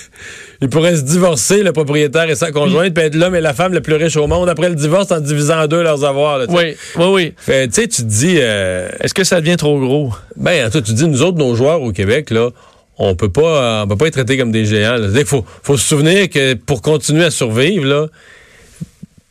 il 0.62 0.68
pourrait 0.68 0.96
se 0.96 1.02
divorcer, 1.02 1.62
le 1.62 1.72
propriétaire 1.72 2.28
et 2.30 2.34
sa 2.36 2.52
conjointe, 2.52 2.94
puis 2.94 3.04
être 3.04 3.14
l'homme 3.16 3.34
et 3.34 3.40
la 3.40 3.52
femme 3.52 3.72
le 3.72 3.80
plus 3.80 3.94
riche 3.94 4.16
au 4.16 4.26
monde 4.26 4.48
après 4.48 4.68
le 4.68 4.74
divorce 4.76 5.10
en 5.10 5.20
divisant 5.20 5.62
en 5.62 5.66
deux 5.66 5.82
leurs 5.82 6.04
avoirs. 6.04 6.38
là. 6.38 6.46
Oui, 6.48 6.74
oui, 6.96 7.04
oui. 7.12 7.34
Fait, 7.36 7.66
tu 7.68 7.74
sais, 7.82 7.88
tu 7.88 8.02
te 8.02 8.06
dis, 8.08 8.36
euh, 8.38 8.88
Est-ce 9.00 9.12
que 9.14 9.24
ça 9.24 9.40
devient 9.40 9.56
trop 9.56 9.78
gros? 9.80 10.12
ben, 10.36 10.70
toi, 10.70 10.80
tu 10.80 10.92
dis, 10.92 11.06
nous 11.08 11.22
autres, 11.22 11.38
nos 11.38 11.54
joueurs 11.54 11.82
au 11.82 11.92
Québec, 11.92 12.30
là, 12.30 12.50
on 12.98 13.14
peut 13.16 13.30
pas, 13.30 13.82
on 13.84 13.88
peut 13.88 13.96
pas 13.96 14.06
être 14.06 14.12
traités 14.14 14.36
comme 14.38 14.52
des 14.52 14.64
géants. 14.64 14.96
Il 15.14 15.24
faut, 15.24 15.44
faut 15.62 15.76
se 15.76 15.86
souvenir 15.88 16.28
que 16.30 16.54
pour 16.54 16.80
continuer 16.82 17.24
à 17.24 17.30
survivre, 17.30 17.84
là, 17.84 18.06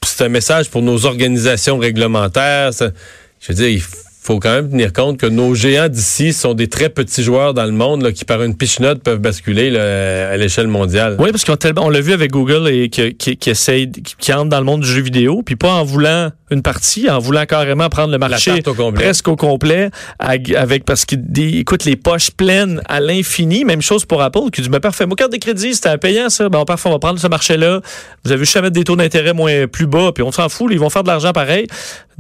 c'est 0.06 0.24
un 0.26 0.30
message 0.30 0.70
pour 0.70 0.82
nos 0.82 1.06
organisations 1.06 1.78
réglementaires. 1.78 2.74
ça- 2.74 2.92
je 3.40 3.48
veux 3.50 3.54
dire, 3.56 3.70
il 3.70 3.82
faut 3.82 3.96
quand 4.40 4.52
même 4.54 4.70
tenir 4.70 4.94
compte 4.94 5.18
que 5.18 5.26
nos 5.26 5.56
géants 5.56 5.90
d'ici 5.90 6.32
sont 6.32 6.54
des 6.54 6.68
très 6.68 6.90
petits 6.90 7.24
joueurs 7.24 7.54
dans 7.54 7.66
le 7.66 7.72
monde 7.72 8.04
là, 8.04 8.12
qui, 8.12 8.24
par 8.24 8.44
une 8.44 8.56
pichenote, 8.56 9.02
peuvent 9.02 9.20
basculer 9.20 9.72
là, 9.72 10.30
à 10.32 10.38
l'échelle 10.38 10.68
mondiale. 10.68 11.16
Oui, 11.20 11.32
parce 11.32 11.44
qu'on 11.44 11.56
tellement- 11.56 11.86
on 11.86 11.90
l'a 11.90 12.02
vu 12.02 12.14
avec 12.14 12.32
Google 12.32 12.70
et 12.70 12.90
qui, 12.90 13.16
qui, 13.16 13.36
qui 13.36 13.50
essaye, 13.50 13.92
qui, 13.92 14.16
qui 14.18 14.32
entre 14.34 14.50
dans 14.50 14.60
le 14.60 14.66
monde 14.66 14.82
du 14.82 14.88
jeu 14.88 15.02
vidéo, 15.02 15.42
puis 15.44 15.56
pas 15.56 15.72
en 15.74 15.84
voulant 15.84 16.30
une 16.52 16.62
partie, 16.62 17.10
en 17.10 17.18
voulant 17.18 17.46
carrément 17.46 17.88
prendre 17.90 18.12
le 18.12 18.18
marché 18.18 18.52
au 18.68 18.92
presque 18.92 19.28
au 19.30 19.36
complet, 19.36 19.90
avec 20.20 20.84
parce 20.86 21.06
qu'il 21.06 21.24
écoute, 21.38 21.86
les 21.86 21.96
poches 21.96 22.32
pleines 22.32 22.82
à 22.88 23.00
l'infini. 23.00 23.64
Même 23.66 23.82
chose 23.82 24.06
pour 24.06 24.22
Apple, 24.22 24.50
qui 24.54 24.62
dit, 24.62 24.70
mais 24.70 24.80
parfait, 24.82 25.06
mon 25.06 25.16
carte 25.16 25.32
de 25.32 25.38
crédit, 25.38 25.74
c'était 25.74 25.90
un 25.90 25.98
payant, 25.98 26.30
ça. 26.30 26.50
Ben, 26.50 26.64
parfait, 26.66 26.90
on 26.90 26.92
va 26.92 27.00
prendre 27.00 27.20
ce 27.20 27.28
marché-là. 27.28 27.82
Vous 28.26 28.32
avez 28.32 28.46
jamais 28.46 28.70
des 28.70 28.84
taux 28.84 28.96
d'intérêt 28.96 29.34
moins 29.34 29.66
plus 29.68 29.88
bas, 29.88 30.12
puis 30.14 30.24
on 30.24 30.32
s'en 30.32 30.50
fout, 30.50 30.68
ils 30.72 30.80
vont 30.80 30.90
faire 30.90 31.04
de 31.04 31.08
l'argent 31.08 31.32
pareil. 31.32 31.68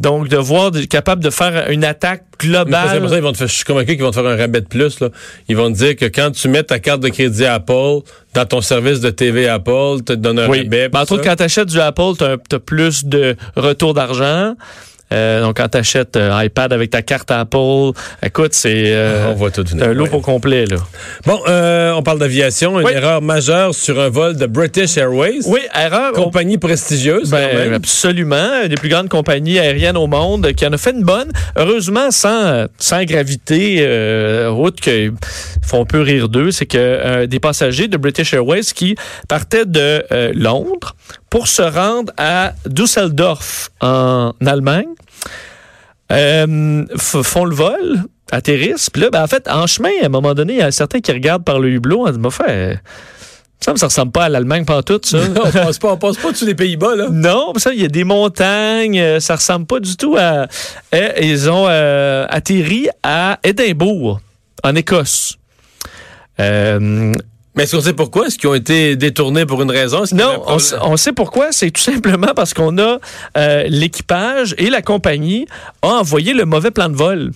Donc, 0.01 0.27
de 0.29 0.37
voir, 0.37 0.71
de- 0.71 0.81
capable 0.85 1.23
de 1.23 1.29
faire 1.29 1.69
une 1.69 1.83
attaque 1.83 2.23
globale. 2.39 2.99
pour 2.99 3.09
ça, 3.09 3.17
ils 3.17 3.21
vont 3.21 3.31
te 3.31 3.37
faire- 3.37 3.47
je 3.47 3.53
suis 3.55 3.63
convaincu 3.65 3.93
qu'ils 3.93 4.03
vont 4.03 4.09
te 4.11 4.15
faire 4.15 4.25
un 4.25 4.35
rabais 4.35 4.61
de 4.61 4.65
plus. 4.67 4.99
Là. 4.99 5.09
Ils 5.47 5.55
vont 5.55 5.71
te 5.71 5.77
dire 5.77 5.95
que 5.95 6.05
quand 6.05 6.31
tu 6.31 6.47
mets 6.47 6.63
ta 6.63 6.79
carte 6.79 7.01
de 7.01 7.09
crédit 7.09 7.45
Apple 7.45 7.99
dans 8.33 8.45
ton 8.47 8.61
service 8.61 8.99
de 8.99 9.11
TV 9.11 9.47
Apple, 9.47 9.97
tu 9.97 10.03
te 10.05 10.13
donnes 10.13 10.39
un 10.39 10.49
Oui. 10.49 10.63
rabais. 10.63 10.89
Ben, 10.89 11.01
entre 11.01 11.13
autres, 11.13 11.23
quand 11.23 11.35
tu 11.35 11.43
achètes 11.43 11.67
du 11.67 11.79
Apple, 11.79 12.13
tu 12.17 12.23
as, 12.55 12.59
plus 12.59 13.05
de 13.05 13.35
retour 13.55 13.93
d'argent. 13.93 14.55
Euh, 15.11 15.41
donc, 15.41 15.57
quand 15.57 15.69
tu 15.69 15.77
achètes 15.77 16.17
iPad 16.19 16.73
avec 16.73 16.89
ta 16.91 17.01
carte 17.01 17.31
Apple, 17.31 17.91
écoute, 18.23 18.53
c'est 18.53 18.93
euh, 18.93 19.33
c'est 19.65 19.81
un 19.83 19.93
lot 19.93 20.03
Ouais. 20.05 20.13
au 20.13 20.19
complet. 20.21 20.65
Là. 20.65 20.77
Bon, 21.25 21.39
euh, 21.47 21.91
on 21.93 22.03
parle 22.03 22.19
d'aviation. 22.19 22.79
Une 22.79 22.85
Oui. 22.85 22.91
erreur 22.93 23.21
majeure 23.21 23.73
sur 23.75 23.99
un 23.99 24.09
vol 24.09 24.35
de 24.37 24.45
British 24.45 24.97
Airways. 24.97 25.39
Oui, 25.47 25.59
erreur. 25.77 26.11
on- 26.15 26.23
Compagnie 26.23 26.57
prestigieuse. 26.57 27.29
Ben, 27.29 27.73
absolument. 27.73 28.61
Une 28.63 28.69
des 28.69 28.75
plus 28.75 28.89
grandes 28.89 29.09
compagnies 29.09 29.59
aériennes 29.59 29.97
au 29.97 30.07
monde 30.07 30.53
qui 30.53 30.65
en 30.65 30.73
a 30.73 30.77
fait 30.77 30.91
une 30.91 31.03
bonne. 31.03 31.31
Heureusement, 31.55 32.11
sans, 32.11 32.65
sans 32.77 33.03
gravité, 33.03 33.77
euh, 33.81 34.49
route 34.49 34.79
que 34.81 35.11
font 35.65 35.85
peu 35.85 36.01
rire 36.01 36.29
d'eux, 36.29 36.51
c'est 36.51 36.65
que 36.65 36.77
euh, 36.77 37.27
des 37.27 37.39
passagers 37.39 37.87
de 37.87 37.97
British 37.97 38.33
Airways 38.33 38.61
qui 38.75 38.95
partaient 39.27 39.65
de 39.65 40.03
euh, 40.11 40.31
Londres 40.35 40.95
pour 41.31 41.47
se 41.47 41.63
rendre 41.63 42.13
à 42.17 42.53
Düsseldorf 42.67 43.71
en 43.79 44.33
Allemagne. 44.45 44.89
Euh, 46.11 46.85
font 46.97 47.45
le 47.45 47.55
vol, 47.55 48.03
atterrissent. 48.31 48.89
Puis 48.89 49.01
là, 49.01 49.09
ben, 49.09 49.23
en 49.23 49.27
fait, 49.27 49.47
en 49.49 49.65
chemin, 49.65 49.91
à 50.03 50.07
un 50.07 50.09
moment 50.09 50.33
donné, 50.33 50.53
il 50.53 50.59
y 50.59 50.61
a 50.61 50.71
certains 50.71 50.99
qui 50.99 51.11
regardent 51.11 51.45
par 51.45 51.59
le 51.59 51.69
hublot. 51.69 52.05
On 52.05 52.11
dit, 52.11 52.19
bah, 52.19 52.31
fait, 52.31 52.81
ça 53.61 53.71
me 53.71 53.77
ça 53.77 53.85
ressemble 53.85 54.11
pas 54.11 54.25
à 54.25 54.29
l'Allemagne 54.29 54.65
pantoute, 54.65 55.05
ça. 55.05 55.19
on 55.45 55.51
passe 55.51 55.79
pas, 55.79 55.93
on 55.93 55.97
passe 55.97 56.17
pas 56.17 56.33
tous 56.33 56.45
les 56.45 56.53
Pays-Bas, 56.53 56.95
là. 56.95 57.07
Non, 57.09 57.53
ça, 57.55 57.73
il 57.73 57.81
y 57.81 57.85
a 57.85 57.87
des 57.87 58.03
montagnes, 58.03 58.99
euh, 58.99 59.19
ça 59.21 59.37
ressemble 59.37 59.65
pas 59.65 59.79
du 59.79 59.95
tout 59.95 60.17
à. 60.19 60.47
Eh, 60.91 61.27
ils 61.27 61.49
ont 61.49 61.65
euh, 61.69 62.25
atterri 62.29 62.89
à 63.03 63.39
Édimbourg, 63.41 64.19
en 64.65 64.75
Écosse. 64.75 65.37
Euh, 66.41 67.13
Mais 67.55 67.63
est-ce 67.63 67.75
qu'on 67.75 67.81
sait 67.81 67.93
pourquoi? 67.93 68.27
Est-ce 68.27 68.37
qu'ils 68.37 68.49
ont 68.49 68.53
été 68.53 68.95
détournés 68.95 69.45
pour 69.45 69.61
une 69.61 69.71
raison? 69.71 70.03
Non, 70.13 70.43
on 70.81 70.97
sait 70.97 71.11
pourquoi. 71.11 71.51
C'est 71.51 71.71
tout 71.71 71.81
simplement 71.81 72.33
parce 72.35 72.53
qu'on 72.53 72.77
a 72.77 72.99
euh, 73.37 73.63
l'équipage 73.67 74.55
et 74.57 74.69
la 74.69 74.81
compagnie 74.81 75.47
ont 75.83 75.89
envoyé 75.89 76.33
le 76.33 76.45
mauvais 76.45 76.71
plan 76.71 76.87
de 76.87 76.95
vol. 76.95 77.31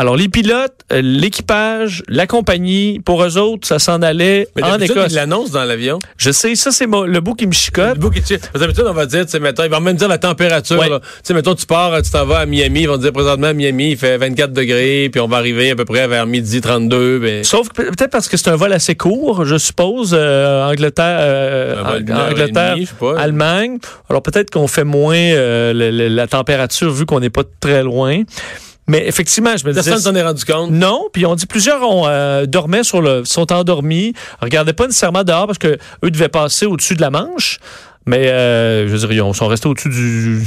Alors, 0.00 0.16
les 0.16 0.28
pilotes, 0.28 0.74
euh, 0.92 1.00
l'équipage, 1.02 2.04
la 2.08 2.28
compagnie, 2.28 3.00
pour 3.04 3.24
eux 3.24 3.36
autres, 3.36 3.66
ça 3.66 3.80
s'en 3.80 4.00
allait 4.00 4.46
Mais 4.54 4.62
en 4.62 4.78
Écosse. 4.78 5.08
ils 5.10 5.14
l'annoncent 5.16 5.52
dans 5.52 5.64
l'avion. 5.64 5.98
Je 6.16 6.30
sais, 6.30 6.54
ça, 6.54 6.70
c'est 6.70 6.86
le 6.86 7.18
bout 7.20 7.34
qui 7.34 7.48
me 7.48 7.52
chicote. 7.52 7.94
Le 7.94 8.00
bout 8.00 8.10
qui 8.10 8.20
que 8.22 8.58
d'habitude, 8.58 8.84
on 8.86 8.92
va 8.92 9.06
dire, 9.06 9.24
tu 9.26 9.32
sais, 9.32 9.40
mettons, 9.40 9.64
ils 9.64 9.70
vont 9.70 9.80
même 9.80 9.96
dire 9.96 10.06
la 10.06 10.18
température. 10.18 10.78
Ouais. 10.78 10.88
Tu 10.88 10.94
sais, 11.24 11.34
mettons, 11.34 11.56
tu 11.56 11.66
pars, 11.66 12.00
tu 12.00 12.10
t'en 12.12 12.24
vas 12.26 12.38
à 12.38 12.46
Miami, 12.46 12.82
ils 12.82 12.86
vont 12.88 12.96
te 12.96 13.02
dire 13.02 13.12
présentement 13.12 13.48
à 13.48 13.52
Miami, 13.52 13.90
il 13.90 13.96
fait 13.98 14.16
24 14.18 14.52
degrés, 14.52 15.08
puis 15.10 15.20
on 15.20 15.26
va 15.26 15.38
arriver 15.38 15.72
à 15.72 15.74
peu 15.74 15.84
près 15.84 16.06
vers 16.06 16.26
midi 16.26 16.60
32. 16.60 17.18
Ben, 17.18 17.42
Sauf 17.42 17.68
que 17.68 17.82
pe- 17.82 17.88
peut-être 17.90 18.10
parce 18.12 18.28
que 18.28 18.36
c'est 18.36 18.50
un 18.50 18.56
vol 18.56 18.72
assez 18.72 18.94
court, 18.94 19.44
je 19.44 19.58
suppose, 19.58 20.12
euh, 20.16 20.64
Angleterre, 20.70 21.18
euh, 21.20 21.82
Angleterre. 22.30 22.76
Allemagne. 23.18 23.78
Alors 24.08 24.22
peut-être 24.22 24.50
qu'on 24.50 24.68
fait 24.68 24.84
moins 24.84 25.16
euh, 25.16 25.72
le- 25.72 26.06
la 26.06 26.26
température 26.28 26.92
vu 26.92 27.04
qu'on 27.04 27.18
n'est 27.18 27.30
pas 27.30 27.42
très 27.60 27.82
loin. 27.82 28.22
Mais 28.88 29.06
effectivement, 29.06 29.56
je 29.56 29.66
me 29.66 29.72
disais. 29.72 29.90
personne 29.90 30.12
s'en 30.12 30.18
est 30.18 30.22
rendu 30.22 30.44
compte. 30.44 30.70
Non, 30.70 31.08
puis 31.12 31.26
on 31.26 31.34
dit 31.34 31.46
plusieurs 31.46 31.82
ont 31.82 32.04
euh, 32.06 32.46
dormaient 32.46 32.84
sur 32.84 33.00
le 33.02 33.24
sont 33.24 33.52
endormis, 33.52 34.14
regardaient 34.40 34.72
pas 34.72 34.86
nécessairement 34.86 35.24
dehors 35.24 35.46
parce 35.46 35.58
que 35.58 35.76
eux 36.04 36.10
devaient 36.10 36.28
passer 36.28 36.64
au-dessus 36.66 36.94
de 36.94 37.00
la 37.02 37.10
Manche. 37.10 37.58
Mais 38.06 38.28
euh, 38.28 38.88
je 38.88 38.92
veux 38.92 38.98
dire, 38.98 39.12
ils 39.12 39.20
ont- 39.20 39.34
sont 39.34 39.48
restés 39.48 39.68
au-dessus 39.68 39.90
du 39.90 40.42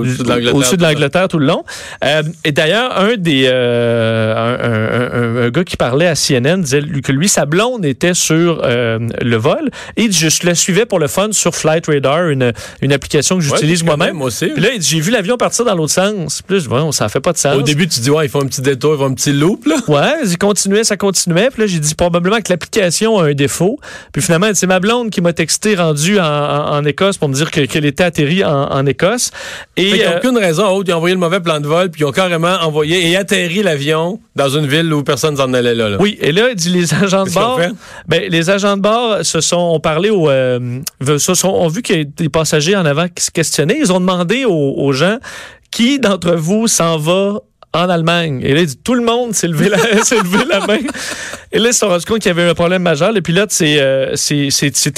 Au-dessus 0.00 0.18
du- 0.18 0.22
de 0.24 0.82
l'Angleterre. 0.82 1.28
tout 1.28 1.38
le 1.38 1.46
long. 1.46 1.64
Euh, 2.04 2.22
et 2.44 2.52
d'ailleurs, 2.52 2.96
un 2.98 3.16
des 3.16 3.46
euh, 3.46 4.34
un, 4.34 4.54
un- 4.62 5.40
un- 5.42 5.46
un 5.46 5.50
gars 5.50 5.64
qui 5.64 5.76
parlait 5.76 6.06
à 6.06 6.14
CNN 6.14 6.58
disait 6.62 6.82
que 7.02 7.12
lui, 7.12 7.28
sa 7.28 7.46
blonde 7.46 7.84
était 7.84 8.14
sur 8.14 8.60
euh, 8.64 8.98
le 9.22 9.36
vol 9.36 9.70
et 9.96 10.02
il 10.02 10.08
dit, 10.10 10.18
je 10.18 10.46
la 10.46 10.54
suivais 10.54 10.86
pour 10.86 10.98
le 10.98 11.06
fun 11.08 11.28
sur 11.32 11.54
Flight 11.54 11.86
Radar, 11.86 12.28
une, 12.28 12.52
une 12.82 12.92
application 12.92 13.36
que 13.36 13.42
j'utilise 13.42 13.82
moi-même. 13.84 14.16
Moi 14.16 14.26
aussi. 14.28 14.46
Puis 14.46 14.62
là, 14.62 14.68
j'ai 14.78 15.00
vu 15.00 15.10
l'avion 15.10 15.36
partir 15.36 15.64
dans 15.64 15.74
l'autre 15.74 15.92
sens. 15.92 16.42
Dis, 16.48 16.66
Voyons, 16.68 16.92
ça 16.92 17.08
fait 17.08 17.20
pas 17.20 17.32
de 17.32 17.38
sens. 17.38 17.56
Au 17.56 17.62
début, 17.62 17.86
tu 17.88 18.00
dis, 18.00 18.10
ouais, 18.10 18.26
ils 18.26 18.28
font 18.28 18.42
un 18.42 18.46
petit 18.46 18.60
détour, 18.62 18.94
ils 18.94 18.98
font 18.98 19.06
un 19.06 19.14
petit 19.14 19.32
loop, 19.32 19.66
là. 19.66 19.76
Ouais, 19.88 20.14
il 20.24 20.36
continuait, 20.38 20.84
ça 20.84 20.96
continuait. 20.96 21.48
Puis 21.50 21.62
là, 21.62 21.66
j'ai 21.66 21.78
dit 21.78 21.94
probablement 21.94 22.36
que 22.38 22.50
l'application 22.50 23.18
a 23.18 23.28
un 23.28 23.34
défaut. 23.34 23.78
Puis 24.12 24.20
finalement, 24.22 24.48
c'est 24.54 24.66
ma 24.66 24.80
blonde 24.80 25.10
qui 25.10 25.20
m'a 25.20 25.32
texté 25.32 25.74
rendu 25.76 26.18
en, 26.18 26.24
en- 26.24 26.76
en 26.76 26.84
Écosse 26.84 27.16
pour 27.18 27.28
me 27.28 27.34
dire 27.34 27.50
que- 27.50 27.60
qu'elle 27.62 27.84
était 27.84 28.04
atterrie 28.04 28.44
en, 28.44 28.50
en 28.72 28.86
Écosse. 28.86 29.30
Et 29.76 29.85
Fait 29.90 29.98
qu'ils 29.98 30.06
n'ont 30.06 30.12
euh, 30.12 30.18
aucune 30.18 30.38
raison 30.38 30.66
autre. 30.68 30.88
Ils 30.88 30.92
ont 30.94 30.96
envoyé 30.96 31.14
le 31.14 31.20
mauvais 31.20 31.40
plan 31.40 31.60
de 31.60 31.66
vol, 31.66 31.90
puis 31.90 32.02
ils 32.02 32.04
ont 32.04 32.12
carrément 32.12 32.54
envoyé 32.62 33.10
et 33.10 33.16
atterri 33.16 33.62
l'avion 33.62 34.20
dans 34.34 34.48
une 34.48 34.66
ville 34.66 34.92
où 34.92 35.02
personne 35.02 35.36
s'en 35.36 35.52
allait 35.52 35.74
là. 35.74 35.88
là. 35.88 35.96
oui, 36.00 36.18
et 36.20 36.32
là, 36.32 36.54
dit 36.54 36.70
les 36.70 36.94
agents 36.94 37.24
de 37.24 37.30
bord. 37.30 37.60
Ben, 38.06 38.30
les 38.30 38.50
agents 38.50 38.76
de 38.76 38.82
bord 38.82 39.18
se 39.24 39.40
sont 39.40 39.56
ont 39.56 39.80
parlé 39.80 40.10
au, 40.10 40.28
euh, 40.30 40.80
se 41.18 41.34
sont, 41.34 41.48
ont 41.48 41.68
vu 41.68 41.82
qu'il 41.82 41.96
y 41.96 42.00
a 42.00 42.04
des 42.04 42.28
passagers 42.28 42.76
en 42.76 42.84
avant 42.84 43.08
qui 43.08 43.24
se 43.24 43.30
questionnaient. 43.30 43.78
Ils 43.78 43.92
ont 43.92 44.00
demandé 44.00 44.44
aux, 44.44 44.74
aux 44.76 44.92
gens 44.92 45.18
qui 45.70 45.98
d'entre 45.98 46.34
vous 46.34 46.68
s'en 46.68 46.96
va 46.96 47.40
en 47.76 47.88
Allemagne. 47.88 48.40
Et 48.44 48.54
là, 48.54 48.60
il 48.60 48.66
dit, 48.66 48.76
tout 48.82 48.94
le 48.94 49.02
monde 49.04 49.34
s'est 49.34 49.48
levé, 49.48 49.68
la, 49.68 49.78
s'est 50.04 50.16
levé 50.16 50.44
la 50.48 50.66
main. 50.66 50.78
Et 51.52 51.58
là, 51.58 51.68
ils 51.68 51.72
se 51.72 51.78
sont 51.80 51.88
rendus 51.88 52.04
compte 52.04 52.18
qu'il 52.18 52.28
y 52.28 52.38
avait 52.38 52.48
un 52.48 52.54
problème 52.54 52.82
majeur. 52.82 53.12
Le 53.12 53.20
pilote 53.20 53.50
s'est, 53.52 53.76
euh, 53.80 54.14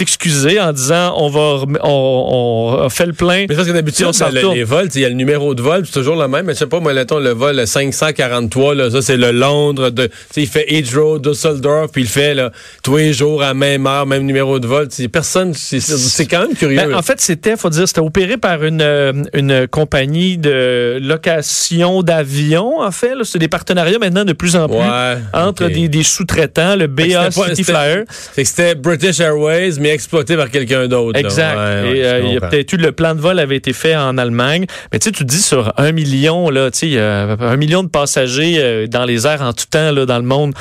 excusé 0.01 0.61
en 0.61 0.73
disant 0.73 1.15
on 1.17 1.29
va 1.29 1.65
on, 1.85 2.77
on 2.85 2.89
fait 2.89 3.07
le 3.07 3.13
plein. 3.13 3.47
Mais 3.49 3.55
parce 3.55 3.69
que 3.69 3.73
d'habitude, 3.73 4.07
le- 4.33 4.55
les 4.55 4.65
vols, 4.65 4.89
il 4.95 5.01
y 5.01 5.05
a 5.05 5.09
le 5.09 5.15
numéro 5.15 5.55
de 5.55 5.63
vol, 5.63 5.85
c'est 5.87 5.93
toujours 5.93 6.17
le 6.17 6.27
même. 6.29 6.47
Mais 6.47 6.55
je 6.55 6.59
sais 6.61 6.67
pas, 6.67 6.81
moi, 6.81 6.93
mettons, 6.95 7.19
le 7.19 7.31
vol 7.31 7.67
543, 7.67 8.75
là, 8.75 8.91
ça, 8.91 9.03
c'est 9.03 9.17
le 9.17 9.31
Londres. 9.33 9.91
De, 9.91 10.09
il 10.37 10.47
fait 10.47 10.65
Heathrow, 10.73 11.19
Düsseldorf, 11.19 11.91
puis 11.93 12.03
il 12.03 12.09
fait 12.09 12.35
là, 12.35 12.51
tous 12.83 12.97
les 12.97 13.13
jours 13.13 13.43
à 13.43 13.55
même 13.55 13.87
heure, 13.87 14.07
même 14.07 14.25
numéro 14.25 14.59
de 14.59 14.67
vol. 14.67 14.89
Personne, 15.13 15.55
c'est- 15.55 15.81
c'est 15.81 15.97
c'est 15.99 16.27
quand 16.27 16.41
même 16.41 16.55
curieux. 16.57 16.77
Ben, 16.79 16.95
en 16.95 17.03
fait, 17.03 17.21
c'était, 17.21 17.57
faut 17.57 17.71
dire, 17.71 17.87
c'était 17.87 18.01
opéré 18.01 18.37
par 18.37 18.65
une, 18.65 18.81
euh, 18.83 19.13
une 19.35 19.67
compagnie 19.69 20.39
de 20.39 20.99
location 21.01 22.03
d'avions, 22.03 22.68
en 22.81 22.91
fait. 22.91 23.15
C'est 23.25 23.39
des 23.39 23.49
partenariats 23.49 23.99
maintenant 23.99 24.25
de 24.25 24.33
plus 24.33 24.57
en 24.57 24.69
plus 24.69 24.77
ouais. 24.77 25.17
entre 25.33 25.67
des, 25.69 25.89
des 25.89 26.03
sous-traitants, 26.03 26.77
le 26.77 26.87
BA 26.87 27.31
City 27.31 27.65
Flyer. 27.65 28.05
C'était 28.37 28.75
British 28.75 29.21
Airways, 29.21 29.73
mais 29.81 29.91
exploité 29.91 30.37
par 30.37 30.51
quelqu'un 30.51 30.87
d'autre. 30.89 31.19
Exact. 31.19 31.57
Ouais, 31.57 31.99
Et 31.99 32.05
euh, 32.05 32.21
il 32.25 32.33
y 32.35 32.37
a 32.37 32.41
peut-être 32.41 32.73
eu 32.73 32.77
le 32.77 32.93
plan 32.93 33.15
de 33.15 33.21
vol 33.21 33.39
avait 33.39 33.57
été 33.57 33.73
fait 33.73 33.97
en 33.97 34.19
Allemagne. 34.19 34.67
Mais 34.93 34.99
tu 34.99 35.07
sais, 35.07 35.13
tu 35.13 35.25
dis 35.25 35.41
sur 35.43 35.73
un 35.77 35.93
million, 35.93 36.51
là, 36.51 36.71
tu 36.71 36.93
sais, 36.93 36.99
a 36.99 37.37
un 37.41 37.57
million 37.57 37.83
de 37.83 37.89
passagers 37.89 38.57
euh, 38.59 38.87
dans 38.87 39.05
les 39.05 39.27
airs 39.27 39.43
en 39.43 39.53
tout 39.53 39.67
temps, 39.71 39.91
là, 39.91 40.07
dans 40.07 40.19
le 40.19 40.25
monde. 40.25 40.55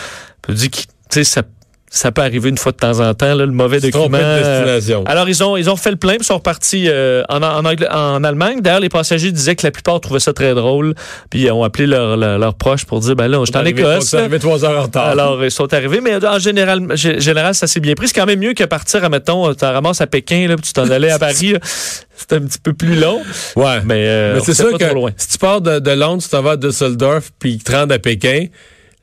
Tu 0.47 0.53
te 0.53 0.57
dis 0.57 0.69
que, 0.69 0.77
tu 0.77 0.85
sais, 1.09 1.23
ça, 1.23 1.43
ça 1.89 2.11
peut 2.11 2.21
arriver 2.21 2.49
une 2.49 2.57
fois 2.57 2.73
de 2.73 2.77
temps 2.77 2.99
en 2.99 3.13
temps, 3.13 3.33
là, 3.33 3.45
le 3.45 3.51
mauvais 3.51 3.79
document. 3.79 4.09
de 4.09 4.15
euh, 4.21 4.59
destination. 4.65 5.03
alors, 5.05 5.29
ils 5.29 5.41
ont, 5.43 5.55
ils 5.55 5.69
ont 5.69 5.77
fait 5.77 5.91
le 5.91 5.95
plein 5.95 6.15
puis 6.15 6.25
sont 6.25 6.35
repartis 6.35 6.85
euh, 6.89 7.23
en, 7.29 7.41
en, 7.41 7.63
en 7.65 8.23
Allemagne. 8.23 8.59
D'ailleurs, 8.61 8.81
les 8.81 8.89
passagers 8.89 9.31
disaient 9.31 9.55
que 9.55 9.65
la 9.65 9.71
plupart 9.71 10.01
trouvaient 10.01 10.19
ça 10.19 10.33
très 10.33 10.53
drôle. 10.53 10.95
Puis 11.29 11.43
ils 11.43 11.51
ont 11.51 11.63
appelé 11.63 11.87
leurs 11.87 12.17
leur, 12.17 12.37
leurs 12.37 12.55
proches 12.55 12.85
pour 12.85 12.99
dire, 12.99 13.15
ben 13.15 13.27
là, 13.27 13.39
je 13.39 13.51
suis 13.51 13.57
en 13.57 13.65
Écosse. 13.65 14.13
arrivé 14.13 14.39
trois 14.39 14.65
heures 14.65 14.79
en 14.79 14.83
retard. 14.83 15.07
Alors, 15.07 15.43
ils 15.43 15.51
sont 15.51 15.73
arrivés, 15.73 16.01
mais 16.01 16.23
en 16.25 16.39
général, 16.39 16.95
général 16.95 17.55
ça 17.55 17.67
s'est 17.67 17.79
bien 17.79 17.93
pris. 17.93 18.09
C'est 18.09 18.15
quand 18.15 18.25
même 18.25 18.39
mieux 18.39 18.53
que 18.53 18.65
partir, 18.65 19.03
à, 19.03 19.09
mettons, 19.09 19.53
tu 19.53 19.65
ramasses 19.65 20.01
à 20.01 20.07
Pékin, 20.07 20.47
là, 20.47 20.55
puis 20.55 20.65
tu 20.65 20.73
t'en 20.73 20.89
allais 20.89 21.11
à 21.11 21.19
Paris. 21.19 21.55
C'est 22.17 22.33
un 22.33 22.41
petit 22.41 22.59
peu 22.59 22.73
plus 22.73 22.95
long, 22.95 23.21
ouais. 23.55 23.81
mais, 23.85 24.07
euh, 24.07 24.33
Mais 24.35 24.41
c'est 24.41 24.55
sûr 24.55 24.71
pas 24.71 24.77
que 24.77 24.83
trop 24.85 24.95
loin. 24.95 25.11
si 25.15 25.29
tu 25.29 25.37
pars 25.37 25.61
de, 25.61 25.79
de 25.79 25.91
Londres, 25.91 26.21
tu 26.21 26.29
t'en 26.29 26.41
vas 26.41 26.51
à 26.51 26.57
Düsseldorf, 26.57 27.29
puis 27.37 27.59
tu 27.59 27.63
te 27.63 27.71
rends 27.71 27.89
à 27.89 27.99
Pékin, 27.99 28.47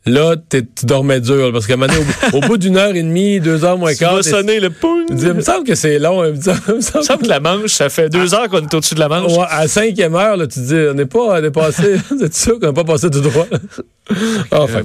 là, 0.06 0.34
tu 0.50 0.62
dormais 0.84 1.20
dur. 1.20 1.50
Parce 1.52 1.66
qu'à 1.66 1.74
un 1.74 1.76
moment 1.76 1.92
donné, 1.92 2.04
au, 2.32 2.36
au 2.38 2.40
bout 2.40 2.56
d'une 2.58 2.76
heure 2.76 2.94
et 2.94 3.02
demie, 3.02 3.40
deux 3.40 3.64
heures 3.64 3.78
moins 3.78 3.92
Tu 3.94 3.98
quart, 3.98 4.14
vas 4.16 4.22
t'es- 4.22 4.30
sonner 4.30 4.60
le 4.60 4.70
tu 5.08 5.14
dis, 5.16 5.26
il 5.26 5.32
me 5.34 5.40
semble 5.40 5.64
que 5.66 5.74
c'est 5.74 5.98
long. 5.98 6.24
Il 6.24 6.32
me 6.34 6.40
semble- 6.40 6.60
il 6.68 6.74
me 6.76 6.80
semble- 6.80 6.94
Il 6.94 6.98
me 6.98 7.02
semble 7.04 7.22
que 7.22 7.28
la 7.28 7.40
Manche, 7.40 7.70
ça 7.72 7.88
fait 7.88 8.08
deux 8.08 8.34
heures 8.34 8.48
qu'on 8.48 8.58
est 8.62 8.74
au-dessus 8.74 8.94
de 8.94 9.00
la 9.00 9.08
Manche. 9.08 9.32
Ouais, 9.32 9.44
à 9.48 9.62
la 9.62 9.68
cinquième 9.68 10.14
heure, 10.14 10.36
là, 10.36 10.46
tu 10.46 10.60
te 10.60 10.64
dis, 10.66 10.88
on 10.90 10.94
n'est 10.94 11.06
pas 11.06 11.40
dépassé. 11.40 11.96
C'est 12.18 12.34
sûr 12.34 12.58
qu'on 12.60 12.66
n'a 12.68 12.72
pas 12.72 12.84
passé 12.84 13.10
tout 13.10 13.20
droit? 13.20 13.46
enfin. 14.50 14.82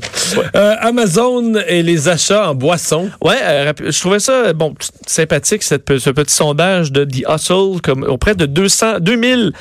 Euh, 0.56 0.76
Amazon 0.80 1.54
et 1.68 1.84
les 1.84 2.08
achats 2.08 2.50
en 2.50 2.56
boissons. 2.56 3.10
Ouais, 3.24 3.36
euh, 3.44 3.74
je 3.86 4.00
trouvais 4.00 4.20
ça 4.20 4.54
bon 4.54 4.72
t- 4.74 4.88
sympathique 5.08 5.64
cette, 5.64 5.98
ce 6.00 6.10
petit 6.10 6.34
sondage 6.34 6.92
de 6.92 7.04
The 7.04 7.26
Hustle 7.30 7.82
comme 7.84 8.04
auprès 8.04 8.36
de 8.36 8.46
200 8.46 9.00
2000 9.02 9.52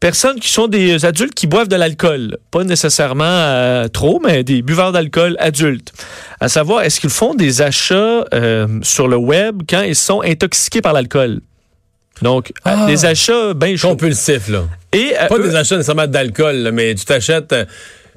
personnes 0.00 0.38
qui 0.40 0.48
sont 0.50 0.68
des 0.68 1.04
adultes 1.04 1.34
qui 1.34 1.46
boivent 1.46 1.68
de 1.68 1.76
l'alcool, 1.76 2.38
pas 2.50 2.64
nécessairement 2.64 3.24
euh, 3.24 3.88
trop 3.88 4.20
mais 4.24 4.44
des 4.44 4.62
buveurs 4.62 4.92
d'alcool 4.92 5.36
adultes. 5.38 5.92
À 6.40 6.48
savoir 6.48 6.82
est-ce 6.82 7.00
qu'ils 7.00 7.10
font 7.10 7.34
des 7.34 7.62
achats 7.62 8.24
euh, 8.34 8.66
sur 8.82 9.08
le 9.08 9.16
web 9.16 9.62
quand 9.68 9.82
ils 9.82 9.96
sont 9.96 10.22
intoxiqués 10.22 10.80
par 10.82 10.92
l'alcool? 10.92 11.40
Donc 12.22 12.50
euh, 12.66 12.70
Ah. 12.74 12.86
des 12.86 13.04
achats 13.04 13.54
bien 13.54 13.76
chauds. 13.76 13.90
Compulsifs, 13.90 14.48
là. 14.48 14.64
Et 14.92 15.12
Pas 15.28 15.36
eux, 15.36 15.42
des 15.48 15.54
achats 15.54 15.76
nécessairement 15.76 16.06
d'alcool, 16.06 16.70
mais 16.72 16.94
tu 16.94 17.04
t'achètes 17.04 17.54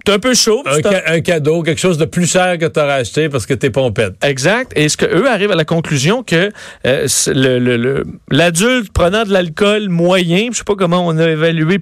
t'es 0.05 0.12
un 0.13 0.20
peu 0.20 0.34
chaud, 0.34 0.63
un, 0.65 0.75
tu 0.77 0.81
ca- 0.84 1.03
un 1.08 1.22
cadeau, 1.22 1.63
quelque 1.63 1.79
chose 1.79 1.98
de 1.98 2.05
plus 2.05 2.29
cher 2.31 2.58
que 2.58 2.65
tu 2.65 2.79
aurais 2.79 2.93
acheté 2.93 3.29
parce 3.29 3.46
que 3.46 3.53
t'es 3.53 3.70
pompette. 3.70 4.13
Exact. 4.24 4.72
Et 4.75 4.89
ce 4.89 4.98
que 4.98 5.05
eux 5.05 5.27
arrivent 5.29 5.51
à 5.51 5.55
la 5.55 5.65
conclusion 5.65 6.24
que 6.24 6.51
euh, 6.86 7.05
c'est 7.08 7.34
le- 7.34 7.60
le- 7.60 7.77
le- 7.77 8.03
l'adulte 8.29 8.91
prenant 8.93 9.24
de 9.24 9.31
l'alcool 9.31 9.89
moyen, 9.89 10.48
je 10.51 10.58
sais 10.58 10.63
pas 10.63 10.75
comment 10.75 11.05
on 11.08 11.17
a 11.17 11.29
évalué 11.29 11.77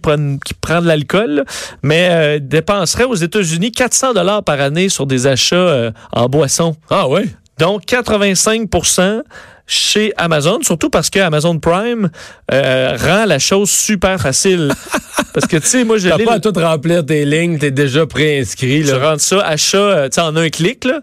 qui 0.45 0.53
prend 0.53 0.81
de 0.81 0.87
l'alcool, 0.87 1.43
mais 1.83 2.07
euh, 2.11 2.39
dépenserait 2.41 3.03
aux 3.05 3.15
États-Unis 3.15 3.71
400 3.71 4.13
dollars 4.13 4.43
par 4.43 4.59
année 4.61 4.89
sur 4.89 5.05
des 5.05 5.27
achats 5.27 5.55
euh, 5.55 5.91
en 6.11 6.27
boisson. 6.27 6.75
Ah 6.89 7.07
ouais? 7.07 7.25
Donc 7.57 7.85
85 7.85 8.69
chez 9.69 10.11
Amazon, 10.17 10.59
surtout 10.63 10.89
parce 10.89 11.11
que 11.11 11.19
Amazon 11.19 11.59
Prime 11.59 12.09
euh, 12.51 12.97
rend 12.99 13.25
la 13.25 13.37
chose 13.37 13.69
super 13.69 14.19
facile. 14.19 14.71
parce 15.33 15.45
que 15.45 15.57
tu 15.57 15.67
sais, 15.67 15.83
moi 15.83 15.99
je 15.99 16.09
T'as 16.09 16.17
pas 16.17 16.33
à 16.33 16.39
tout 16.39 16.51
remplir 16.55 17.05
tes 17.05 17.23
lignes, 17.23 17.59
t'es 17.59 17.69
déjà 17.69 18.07
préinscrit. 18.07 18.83
tu 18.83 18.93
rentres 18.93 19.21
ça, 19.21 19.41
achat, 19.45 19.77
euh, 19.77 20.09
tu 20.09 20.15
sais, 20.15 20.21
en 20.21 20.35
un 20.35 20.49
clic, 20.49 20.85
là. 20.85 21.01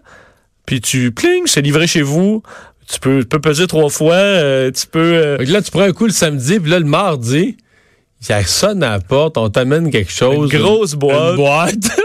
Puis 0.65 0.81
tu 0.81 1.13
pling, 1.13 1.43
c'est 1.45 1.61
livré 1.61 1.87
chez 1.87 2.01
vous. 2.01 2.43
Tu 2.91 2.99
peux, 2.99 3.19
tu 3.21 3.27
peux 3.27 3.39
peser 3.39 3.67
trois 3.67 3.89
fois. 3.89 4.15
euh, 4.15 4.69
tu 4.71 4.85
peux. 4.85 4.99
euh, 4.99 5.37
Fait 5.37 5.45
que 5.45 5.51
là, 5.53 5.61
tu 5.61 5.71
prends 5.71 5.81
un 5.83 5.93
coup 5.93 6.05
le 6.05 6.11
samedi, 6.11 6.59
puis 6.59 6.69
là, 6.69 6.79
le 6.79 6.85
mardi, 6.85 7.55
ça 8.19 8.43
sonne 8.43 8.83
à 8.83 8.91
la 8.91 8.99
porte, 8.99 9.37
on 9.37 9.49
t'amène 9.49 9.91
quelque 9.91 10.11
chose. 10.11 10.51
Une 10.51 10.59
grosse 10.59 10.93
boîte. 10.93 11.31
Une 11.31 11.35
boîte. 11.37 11.99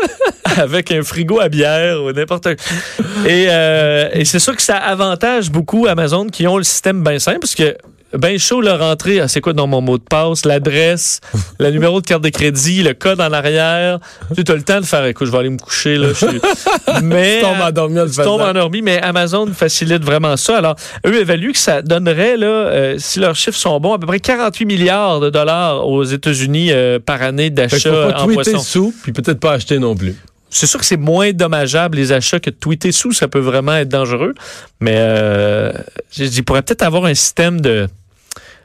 avec 0.59 0.90
un 0.92 1.02
frigo 1.02 1.40
à 1.40 1.49
bière 1.49 2.02
ou 2.02 2.12
n'importe 2.12 2.45
quoi. 2.45 3.04
Et, 3.26 3.47
euh, 3.49 4.11
et 4.12 4.25
c'est 4.25 4.38
sûr 4.38 4.54
que 4.54 4.62
ça 4.62 4.76
avantage 4.76 5.50
beaucoup 5.50 5.87
Amazon 5.87 6.26
qui 6.26 6.47
ont 6.47 6.59
le 6.59 6.64
système 6.64 7.02
bien 7.02 7.19
simple 7.19 7.40
parce 7.40 7.54
que 7.54 7.76
ben 8.19 8.38
chaud 8.38 8.61
le 8.61 8.73
rentrer. 8.73 9.21
Ah, 9.21 9.28
c'est 9.28 9.40
quoi 9.40 9.52
dans 9.52 9.66
mon 9.66 9.81
mot 9.81 9.99
de 9.99 10.02
passe? 10.02 10.45
L'adresse, 10.45 11.21
le 11.59 11.71
numéro 11.71 12.00
de 12.00 12.07
carte 12.07 12.23
de 12.23 12.28
crédit, 12.28 12.83
le 12.83 12.95
code 12.95 13.21
en 13.21 13.33
arrière. 13.33 13.99
Tu 14.35 14.50
as 14.50 14.54
le 14.54 14.62
temps 14.62 14.81
de 14.81 14.87
faire, 14.87 15.04
écoute, 15.07 15.26
je 15.26 15.33
vais 15.33 15.38
aller 15.38 15.50
me 15.50 15.59
coucher, 15.59 15.97
là. 15.97 16.09
Je 16.09 16.14
suis- 16.26 16.40
mais. 17.02 17.38
Tu 17.38 17.45
tombes 17.45 17.61
endormi 17.61 17.99
tu 18.11 18.23
tombes 18.23 18.40
endormi, 18.40 18.83
mais 18.83 19.00
Amazon 19.00 19.47
facilite 19.52 20.04
vraiment 20.04 20.37
ça. 20.37 20.59
Alors, 20.59 20.76
eux 21.07 21.21
évaluent 21.21 21.52
que 21.52 21.59
ça 21.59 21.83
donnerait, 21.83 22.37
là, 22.37 22.47
euh, 22.47 22.95
si 22.99 23.19
leurs 23.19 23.37
chiffres 23.37 23.59
sont 23.59 23.78
bons, 23.81 23.95
à 23.95 23.99
peu 23.99 24.07
près 24.07 24.21
48 24.21 24.64
milliards 24.64 25.21
de 25.21 25.31
dollars 25.31 25.87
aux 25.87 26.04
États-Unis 26.04 26.69
euh, 26.73 26.99
par 26.99 27.23
année 27.23 27.50
d'achat 27.50 28.09
en 28.16 28.25
tweeter 28.25 28.52
poisson. 28.52 28.59
sous, 28.59 28.95
puis 29.02 29.12
peut-être 29.12 29.40
pas 29.40 29.52
acheter 29.52 29.78
non 29.78 29.95
plus. 29.95 30.16
C'est 30.54 30.66
sûr 30.66 30.78
que 30.78 30.85
c'est 30.85 30.99
moins 30.99 31.33
dommageable 31.33 31.97
les 31.97 32.12
achats 32.12 32.38
que 32.38 32.50
de 32.50 32.54
tweeter 32.54 32.92
sous, 32.92 33.12
ça 33.12 33.26
peut 33.26 33.38
vraiment 33.38 33.75
être 33.75 33.88
dangereux. 33.88 34.35
Mais 34.81 34.97
euh, 34.97 35.73
je 36.14 36.25
dis, 36.25 36.42
pourrait 36.42 36.61
peut-être 36.61 36.83
avoir 36.83 37.07
un 37.07 37.14
système 37.14 37.61
de, 37.62 37.88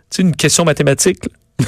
tu 0.09 0.17
sais, 0.17 0.21
une 0.23 0.35
question 0.35 0.63
mathématique, 0.65 1.19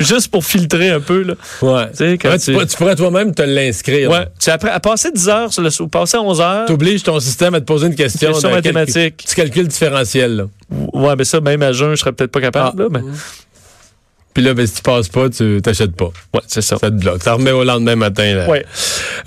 juste 0.00 0.28
pour 0.30 0.44
filtrer 0.44 0.90
un 0.90 1.00
peu 1.00 1.22
là. 1.22 1.34
Ouais. 1.62 1.90
Tu 1.96 2.04
Ouais, 2.04 2.16
pourrais- 2.18 2.66
tu 2.66 2.76
pourrais 2.76 2.96
toi-même 2.96 3.34
te 3.34 3.42
l'inscrire. 3.42 4.10
Ouais, 4.10 4.26
tu 4.38 4.50
après 4.50 4.70
à 4.70 4.80
passer 4.80 5.10
10 5.12 5.28
heures 5.28 5.52
sur 5.52 5.62
le 5.62 5.70
ou 5.80 5.88
passer 5.88 6.16
11 6.18 6.40
heures. 6.40 6.66
Tu 6.66 6.72
obliges 6.72 7.02
ton 7.02 7.18
système 7.20 7.54
à 7.54 7.60
te 7.60 7.64
poser 7.66 7.86
une 7.88 7.94
question. 7.94 8.32
Question 8.32 8.50
de 8.50 8.54
mathématique. 8.54 9.16
calcul- 9.16 9.28
Tu 9.28 9.34
calcules 9.34 9.68
différentiel. 9.68 10.36
Là. 10.36 10.44
Ouais, 10.92 11.14
mais 11.16 11.24
ça 11.24 11.40
même 11.40 11.62
à 11.62 11.72
jeun, 11.72 11.90
je 11.92 11.96
serais 11.96 12.12
peut-être 12.12 12.30
pas 12.32 12.40
capable 12.40 12.76
Ah. 12.78 12.82
là, 12.82 12.88
mais 12.90 13.00
Puis 14.36 14.44
là, 14.44 14.52
ben, 14.52 14.66
si 14.66 14.74
tu 14.74 14.82
passes 14.82 15.08
pas, 15.08 15.30
tu 15.30 15.60
t'achètes 15.62 15.96
pas. 15.96 16.10
ouais, 16.34 16.42
c'est 16.46 16.60
ça. 16.60 16.76
Ça 16.76 16.90
te 16.90 16.96
bloque. 16.96 17.22
Ça 17.22 17.32
remet 17.32 17.52
au 17.52 17.64
lendemain 17.64 17.96
matin. 17.96 18.34
Là. 18.34 18.46
Ouais. 18.50 18.66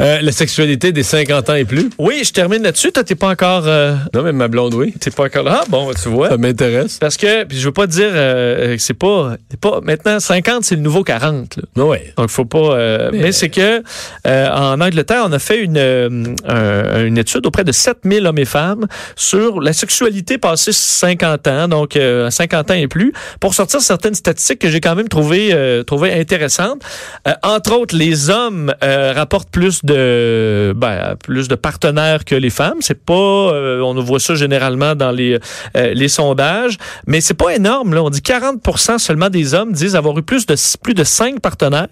Euh, 0.01 0.20
la 0.22 0.32
sexualité 0.32 0.92
des 0.92 1.01
50 1.01 1.50
ans 1.50 1.56
et 1.56 1.66
plus. 1.66 1.89
Oui, 1.98 2.22
je 2.24 2.32
termine 2.32 2.62
là-dessus. 2.62 2.92
Toi, 2.92 3.04
t'es 3.04 3.16
pas 3.16 3.30
encore 3.30 3.63
euh, 3.66 3.96
Non, 4.13 4.22
mais 4.22 4.34
ma 4.34 4.48
blonde, 4.48 4.75
oui. 4.75 4.94
t'es 5.00 5.10
pas 5.10 5.24
encore 5.24 5.42
là. 5.46 5.62
Ah, 5.62 5.66
bon, 5.68 5.89
tu 6.00 6.10
vois. 6.10 6.30
Ça 6.30 6.38
m'intéresse. 6.38 7.00
Parce 7.00 7.18
que 7.18 7.44
puis 7.46 7.58
je 7.58 7.66
veux 7.66 7.72
pas 7.72 7.88
dire 7.88 8.12
euh, 8.13 8.75
que 8.75 8.82
c'est 8.84 8.94
pas 8.94 9.36
pas 9.60 9.80
maintenant 9.84 10.20
50 10.20 10.63
c'est 10.63 10.75
le 10.75 10.82
nouveau 10.82 11.04
40 11.04 11.58
là. 11.75 11.84
Ouais. 11.84 12.13
Donc, 12.16 12.30
faut 12.30 12.46
pas. 12.46 12.75
euh, 12.75 13.10
mais 13.12 13.32
c'est 13.32 13.50
que 13.50 13.82
euh, 14.28 14.50
en 14.51 14.80
Angleterre, 14.80 15.24
on 15.25 15.32
a 15.32 15.39
fait 15.39 15.60
une, 15.63 15.78
euh, 15.78 16.24
un- 16.48 17.04
une 17.06 17.18
étude 17.18 17.48
auprès 17.48 17.63
de 17.63 17.72
7000 17.72 18.28
hommes 18.28 18.38
et 18.38 18.46
femmes 18.46 18.86
sur 19.16 19.60
la 19.60 19.74
sexualité 19.74 20.38
passée 20.38 20.72
50 20.72 21.48
ans, 21.48 21.68
donc 21.68 21.96
euh, 21.96 22.30
50 22.30 22.70
ans 22.70 22.74
et 22.75 22.88
plus, 22.88 23.12
pour 23.39 23.56
sortir 23.56 23.82
certaines 23.82 24.13
statistiques 24.13 24.60
que 24.60 24.70
j'ai 24.70 24.82
quand 24.82 24.94
même 24.96 24.99
trouvé 25.08 25.51
euh, 25.53 25.84
trouvé 25.84 26.13
intéressantes. 26.13 26.82
Euh, 27.27 27.34
entre 27.44 27.74
autres, 27.74 27.96
les 27.96 28.29
hommes 28.29 28.74
euh, 28.84 29.13
rapportent 29.13 29.50
plus 29.50 29.84
de 29.86 30.74
ben, 30.75 31.15
plus 31.24 31.48
de 31.48 31.56
partenaires 31.56 32.25
que 32.25 32.36
les 32.36 32.50
femmes. 32.50 32.77
C'est 32.82 33.03
pas, 33.03 33.13
euh, 33.13 33.82
on 33.82 33.94
voit 34.01 34.20
ça 34.20 34.36
généralement 34.36 34.96
dans 34.96 35.12
les 35.12 35.39
les 35.75 36.08
sondages, 36.08 36.77
mais 37.08 37.22
c'est 37.22 37.34
pas 37.34 37.56
énorme. 37.56 37.94
Là, 37.94 38.03
on 38.03 38.10
dit 38.10 38.20
40% 38.22 38.98
seulement 38.98 39.29
des 39.29 39.53
hommes 39.53 39.72
disent 39.72 39.96
avoir 39.96 40.18
eu 40.18 40.24
plus 40.24 40.46
de 40.46 40.56
plus 40.82 40.94
de 40.94 41.03
5 41.03 41.39
partenaires. 41.39 41.88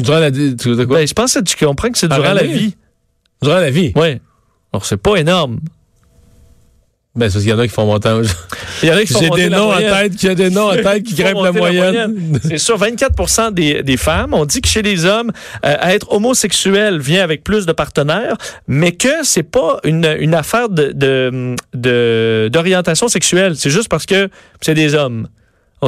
Durant 0.00 0.20
la, 0.20 0.30
tu 0.30 0.56
quoi? 0.86 0.98
Ben, 0.98 1.08
je 1.08 1.14
pense 1.14 1.34
que 1.34 1.40
tu 1.40 1.56
comprends 1.56 1.90
que 1.90 1.98
c'est 1.98 2.08
durant 2.08 2.32
la 2.32 2.44
vie. 2.44 2.76
Durant 3.42 3.58
la 3.58 3.70
vie? 3.70 3.92
Oui. 3.96 4.20
Alors, 4.72 4.84
c'est 4.84 4.96
pas 4.96 5.16
énorme. 5.16 5.58
Ben, 7.18 7.28
c'est 7.28 7.34
parce 7.34 7.42
qu'il 7.44 7.50
y 7.50 7.52
en 7.52 7.58
a 7.58 7.66
qui 7.66 7.74
font 7.74 7.84
monter 7.86 8.08
Il 8.82 8.88
y 8.88 8.92
en 8.92 8.96
a 8.96 9.00
qui 9.02 9.12
font 9.12 9.20
J'ai 9.20 9.30
des 9.30 9.48
noms 9.50 9.70
en 9.72 9.78
tête, 9.78 10.16
qui 10.16 10.28
a 10.28 10.34
des 10.34 10.50
noms 10.50 10.68
en 10.70 10.74
tête 10.76 11.02
qui 11.02 11.14
grimpent 11.14 11.42
la 11.42 11.52
moyenne. 11.52 12.38
C'est 12.44 12.58
sûr, 12.58 12.76
24 12.78 13.50
des, 13.52 13.82
des 13.82 13.96
femmes, 13.96 14.34
on 14.34 14.44
dit 14.44 14.60
que 14.60 14.68
chez 14.68 14.82
les 14.82 15.04
hommes, 15.04 15.32
euh, 15.66 15.74
être 15.82 16.12
homosexuel 16.12 17.00
vient 17.00 17.22
avec 17.24 17.42
plus 17.44 17.66
de 17.66 17.72
partenaires, 17.72 18.36
mais 18.68 18.92
que 18.92 19.08
c'est 19.24 19.42
pas 19.42 19.80
une, 19.84 20.06
une 20.20 20.34
affaire 20.34 20.68
de, 20.68 20.92
de, 20.94 21.54
de- 21.74 22.48
d'orientation 22.52 23.08
sexuelle. 23.08 23.54
C'est 23.56 23.70
juste 23.70 23.88
parce 23.88 24.06
que 24.06 24.28
c'est 24.60 24.74
des 24.74 24.94
hommes. 24.94 25.28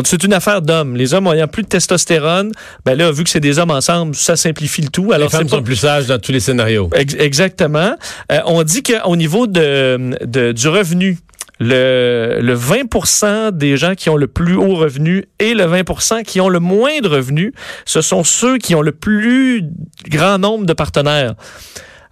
C'est 0.04 0.22
une 0.24 0.32
affaire 0.32 0.62
d'hommes. 0.62 0.96
Les 0.96 1.14
hommes 1.14 1.26
ayant 1.28 1.48
plus 1.48 1.62
de 1.64 1.68
testostérone, 1.68 2.52
ben 2.84 2.96
là, 2.96 3.10
vu 3.10 3.24
que 3.24 3.30
c'est 3.30 3.40
des 3.40 3.58
hommes 3.58 3.70
ensemble, 3.72 4.14
ça 4.14 4.36
simplifie 4.36 4.82
le 4.82 4.88
tout. 4.88 5.08
Les 5.10 5.14
Alors, 5.16 5.30
femmes 5.30 5.42
c'est 5.44 5.50
pas- 5.50 5.56
sont 5.56 5.62
plus 5.62 5.76
sages 5.76 6.06
dans 6.06 6.18
tous 6.18 6.32
les 6.32 6.40
scénarios. 6.40 6.88
Ex- 6.94 7.16
Exactement. 7.18 7.94
Euh, 8.30 8.40
on 8.46 8.62
dit 8.62 8.82
qu'au 8.82 9.16
niveau 9.16 9.46
de, 9.46 10.16
de- 10.24 10.52
du 10.52 10.68
revenu, 10.68 11.18
le, 11.62 12.38
le 12.40 12.54
20% 12.56 13.50
des 13.50 13.76
gens 13.76 13.94
qui 13.94 14.08
ont 14.08 14.16
le 14.16 14.26
plus 14.28 14.54
haut 14.54 14.76
revenu 14.76 15.26
et 15.38 15.52
le 15.54 15.64
20% 15.64 16.22
qui 16.22 16.40
ont 16.40 16.48
le 16.48 16.58
moins 16.60 17.00
de 17.00 17.08
revenus, 17.08 17.52
ce 17.84 18.00
sont 18.00 18.24
ceux 18.24 18.56
qui 18.58 18.74
ont 18.74 18.80
le 18.82 18.92
plus 18.92 19.64
grand 20.08 20.38
nombre 20.38 20.64
de 20.64 20.72
partenaires. 20.72 21.34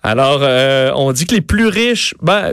Alors, 0.05 0.39
euh, 0.43 0.93
on 0.95 1.11
dit 1.13 1.27
que 1.27 1.35
les 1.35 1.41
plus 1.41 1.67
riches, 1.67 2.15
ben, 2.23 2.53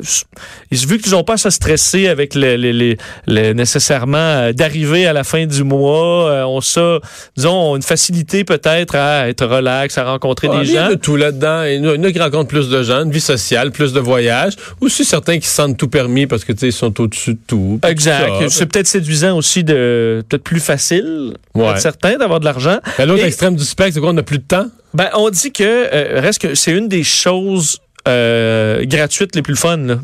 ils 0.71 0.87
vu 0.87 0.97
qu'ils 0.97 1.11
n'ont 1.11 1.23
pas 1.23 1.33
à 1.33 1.37
se 1.37 1.49
stresser 1.51 2.07
avec 2.07 2.33
le, 2.33 2.55
le- 2.57 2.71
le- 2.71 2.95
le- 3.27 3.53
nécessairement 3.53 4.17
euh, 4.17 4.51
d'arriver 4.51 5.05
à 5.05 5.13
la 5.13 5.23
fin 5.23 5.45
du 5.45 5.63
mois, 5.63 6.29
euh, 6.29 6.43
on 6.43 6.59
ça, 6.59 6.99
disons, 7.37 7.71
ont 7.71 7.75
une 7.75 7.83
facilité 7.83 8.43
peut-être 8.43 8.95
à 8.95 9.29
être 9.29 9.45
relax, 9.45 9.97
à 9.99 10.05
rencontrer 10.05 10.49
Ah, 10.51 10.59
des 10.61 10.67
il 10.69 10.73
y 10.73 10.77
a 10.77 10.85
gens. 10.85 10.89
de 10.89 10.95
tout 10.95 11.15
là-dedans. 11.17 11.63
Il 11.63 11.85
y 11.85 11.87
en 11.87 12.03
a- 12.03 12.11
qui 12.11 12.19
rencontrent 12.19 12.47
plus 12.49 12.67
de 12.69 12.81
gens, 12.81 13.03
une 13.03 13.11
vie 13.11 13.21
sociale, 13.21 13.71
plus 13.71 13.93
de 13.93 13.99
voyages. 13.99 14.53
Aussi 14.81 15.05
certains 15.05 15.37
qui 15.39 15.47
se 15.47 15.53
sentent 15.55 15.77
tout 15.77 15.87
permis 15.87 16.25
parce 16.25 16.43
que 16.45 16.51
tu 16.51 16.59
sais, 16.61 16.67
ils 16.69 16.73
sont 16.73 16.99
au-dessus 16.99 17.35
de 17.35 17.39
tout. 17.45 17.79
Exact. 17.87 18.49
C'est 18.49 18.65
peut-être 18.65 18.87
séduisant 18.87 19.37
aussi 19.37 19.63
de 19.63 20.23
peut-être 20.27 20.43
plus 20.43 20.59
facile 20.59 21.33
Ouais. 21.53 21.63
pour 21.69 21.77
certains 21.77 22.17
d'avoir 22.17 22.39
de 22.39 22.45
l'argent. 22.45 22.79
À 22.97 23.05
l'autre 23.05 23.23
Et- 23.23 23.27
extrême 23.27 23.55
du 23.55 23.63
spectre, 23.63 23.93
c'est 23.93 23.99
quoi? 23.99 24.09
On 24.09 24.13
n'a 24.13 24.23
plus 24.23 24.39
de 24.39 24.43
temps? 24.43 24.65
Ben 24.95 25.09
on 25.13 25.29
dit 25.29 25.51
que 25.51 25.63
euh, 25.63 26.19
reste 26.21 26.41
que 26.41 26.55
c'est 26.55 26.71
une 26.71 26.87
des 26.87 27.03
choses 27.03 27.79
euh, 28.07 28.85
gratuites 28.85 29.35
les 29.35 29.41
plus 29.41 29.55
fun. 29.55 29.77
là. 29.77 29.97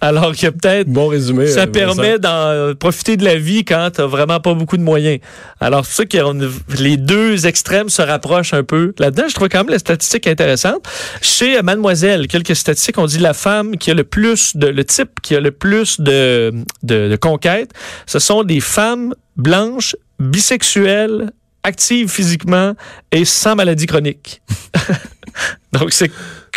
Alors 0.00 0.34
que 0.34 0.48
peut-être 0.48 0.88
Bon 0.88 1.08
résumé. 1.08 1.46
ça 1.48 1.62
euh, 1.62 1.66
permet 1.66 2.18
d'en 2.18 2.74
profiter 2.78 3.16
de 3.16 3.24
la 3.24 3.36
vie 3.36 3.64
quand 3.64 3.90
t'as 3.92 4.06
vraiment 4.06 4.40
pas 4.40 4.54
beaucoup 4.54 4.76
de 4.76 4.82
moyens. 4.82 5.18
Alors 5.60 5.84
c'est 5.86 5.96
ça 5.96 6.04
que 6.06 6.78
les 6.80 6.96
deux 6.96 7.46
extrêmes 7.46 7.88
se 7.88 8.02
rapprochent 8.02 8.54
un 8.54 8.62
peu. 8.62 8.94
Là-dedans, 8.98 9.24
je 9.28 9.34
trouve 9.34 9.48
quand 9.48 9.58
même 9.58 9.70
la 9.70 9.78
statistique 9.78 10.26
intéressante. 10.26 10.86
Chez 11.20 11.58
euh, 11.58 11.62
Mademoiselle, 11.62 12.26
quelques 12.28 12.54
statistiques, 12.56 12.98
on 12.98 13.06
dit 13.06 13.18
la 13.18 13.34
femme 13.34 13.76
qui 13.76 13.90
a 13.90 13.94
le 13.94 14.04
plus 14.04 14.56
de 14.56 14.68
le 14.68 14.84
type 14.84 15.20
qui 15.22 15.34
a 15.34 15.40
le 15.40 15.50
plus 15.50 16.00
de 16.00 16.52
de, 16.82 17.08
de 17.08 17.16
conquêtes, 17.16 17.70
ce 18.06 18.18
sont 18.18 18.44
des 18.44 18.60
femmes 18.60 19.14
blanches, 19.36 19.96
bisexuelles, 20.20 21.30
actives 21.66 22.08
physiquement 22.08 22.74
et 23.12 23.24
sans 23.24 23.56
maladie 23.56 23.86
chronique. 23.86 24.40
Donc 25.72 25.92
c'est 25.92 26.10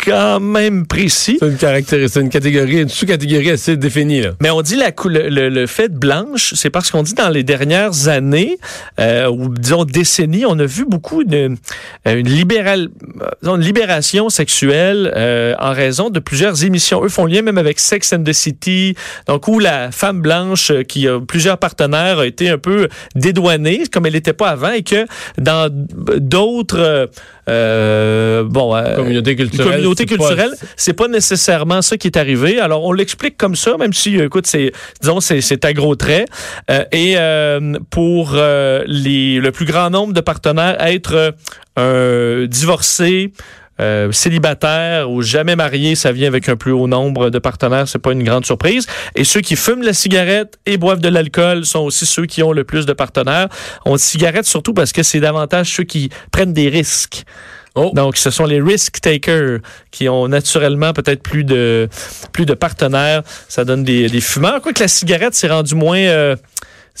quand 0.04 0.40
même 0.40 0.86
précis. 0.86 1.36
C'est 1.40 1.48
une, 1.48 1.56
caractéristique, 1.56 2.22
une 2.22 2.30
catégorie, 2.30 2.80
une 2.80 2.88
sous-catégorie 2.88 3.50
assez 3.50 3.76
définie. 3.76 4.22
Là. 4.22 4.30
Mais 4.40 4.48
on 4.50 4.62
dit 4.62 4.76
la 4.76 4.92
le, 5.04 5.28
le- 5.28 5.48
le 5.50 5.66
fait 5.66 5.92
blanche, 5.92 6.54
c'est 6.56 6.70
parce 6.70 6.90
qu'on 6.90 7.02
dit 7.02 7.12
dans 7.14 7.28
les 7.28 7.42
dernières 7.42 8.08
années, 8.08 8.56
euh, 8.98 9.28
ou 9.28 9.48
disons 9.54 9.84
décennies, 9.84 10.46
on 10.46 10.58
a 10.58 10.64
vu 10.64 10.86
beaucoup 10.86 11.24
de 11.24 11.50
euh, 12.06 12.16
une, 12.16 12.28
libéral, 12.28 12.88
une 13.42 13.60
libération 13.60 14.28
sexuelle 14.30 15.12
euh, 15.16 15.54
en 15.58 15.72
raison 15.72 16.10
de 16.10 16.20
plusieurs 16.20 16.64
émissions. 16.64 17.04
Eux 17.04 17.08
font 17.08 17.26
lien 17.26 17.42
même 17.42 17.58
avec 17.58 17.78
Sex 17.80 18.12
and 18.12 18.24
the 18.24 18.32
City, 18.32 18.94
donc 19.26 19.48
où 19.48 19.58
la 19.58 19.90
femme 19.92 20.20
blanche 20.22 20.70
euh, 20.70 20.82
qui 20.82 21.06
a 21.08 21.20
plusieurs 21.20 21.58
partenaires 21.58 22.18
a 22.20 22.26
été 22.26 22.48
un 22.48 22.58
peu 22.58 22.88
dédouanée 23.14 23.82
comme 23.92 24.06
elle 24.06 24.12
n'était 24.14 24.32
pas 24.32 24.50
avant 24.50 24.72
et 24.72 24.82
que 24.82 25.06
dans 25.38 25.68
d'autres 25.70 26.78
euh, 26.78 27.06
euh, 27.48 28.44
bon 28.44 28.74
euh, 28.76 28.96
Communauté 28.96 29.36
culturelle. 29.36 29.70
communauté 29.72 30.04
c'est 30.08 30.16
pas- 30.16 30.24
culturelle, 30.28 30.52
c'est 30.76 30.92
pas 30.92 31.08
nécessairement 31.08 31.82
ça 31.82 31.96
qui 31.96 32.06
est 32.08 32.16
arrivé. 32.16 32.60
Alors 32.60 32.84
on 32.84 32.92
l'explique 32.92 33.36
comme 33.36 33.56
ça, 33.56 33.76
même 33.76 33.92
si 33.92 34.18
euh, 34.20 34.26
écoute, 34.26 34.46
c'est 34.46 34.72
disons 35.00 35.20
c'est 35.20 35.40
c'est 35.40 35.64
à 35.64 35.72
gros 35.72 35.94
traits. 35.96 36.28
Euh, 36.70 36.84
et 36.92 37.14
euh, 37.16 37.74
pour 37.90 38.34
les 38.34 39.38
le 39.40 39.50
plus 39.52 39.64
grand 39.66 39.90
nombre 39.90 40.12
de 40.12 40.20
partenaires, 40.20 40.76
être 40.80 41.34
un 41.76 42.46
divorcé. 42.46 43.32
euh, 43.80 44.12
célibataire 44.12 45.10
ou 45.10 45.22
jamais 45.22 45.56
marié, 45.56 45.94
ça 45.94 46.12
vient 46.12 46.28
avec 46.28 46.48
un 46.48 46.56
plus 46.56 46.72
haut 46.72 46.86
nombre 46.86 47.30
de 47.30 47.38
partenaires, 47.38 47.88
c'est 47.88 47.98
pas 47.98 48.12
une 48.12 48.22
grande 48.22 48.44
surprise. 48.44 48.86
Et 49.14 49.24
ceux 49.24 49.40
qui 49.40 49.56
fument 49.56 49.82
la 49.82 49.94
cigarette 49.94 50.58
et 50.66 50.76
boivent 50.76 51.00
de 51.00 51.08
l'alcool 51.08 51.64
sont 51.64 51.80
aussi 51.80 52.06
ceux 52.06 52.26
qui 52.26 52.42
ont 52.42 52.52
le 52.52 52.64
plus 52.64 52.86
de 52.86 52.92
partenaires. 52.92 53.48
On 53.86 53.96
cigarette 53.96 54.44
surtout 54.44 54.74
parce 54.74 54.92
que 54.92 55.02
c'est 55.02 55.20
davantage 55.20 55.74
ceux 55.74 55.84
qui 55.84 56.10
prennent 56.30 56.52
des 56.52 56.68
risques. 56.68 57.24
Oh. 57.76 57.92
Donc, 57.94 58.16
ce 58.16 58.30
sont 58.30 58.46
les 58.46 58.60
risk 58.60 59.00
takers 59.00 59.60
qui 59.92 60.08
ont 60.08 60.26
naturellement 60.26 60.92
peut-être 60.92 61.22
plus 61.22 61.44
de 61.44 61.88
plus 62.32 62.44
de 62.44 62.54
partenaires. 62.54 63.22
Ça 63.48 63.64
donne 63.64 63.84
des, 63.84 64.08
des 64.08 64.20
fumeurs. 64.20 64.60
Quoique 64.60 64.80
la 64.80 64.88
cigarette, 64.88 65.34
c'est 65.34 65.48
rendu 65.48 65.76
moins 65.76 66.00
euh, 66.00 66.34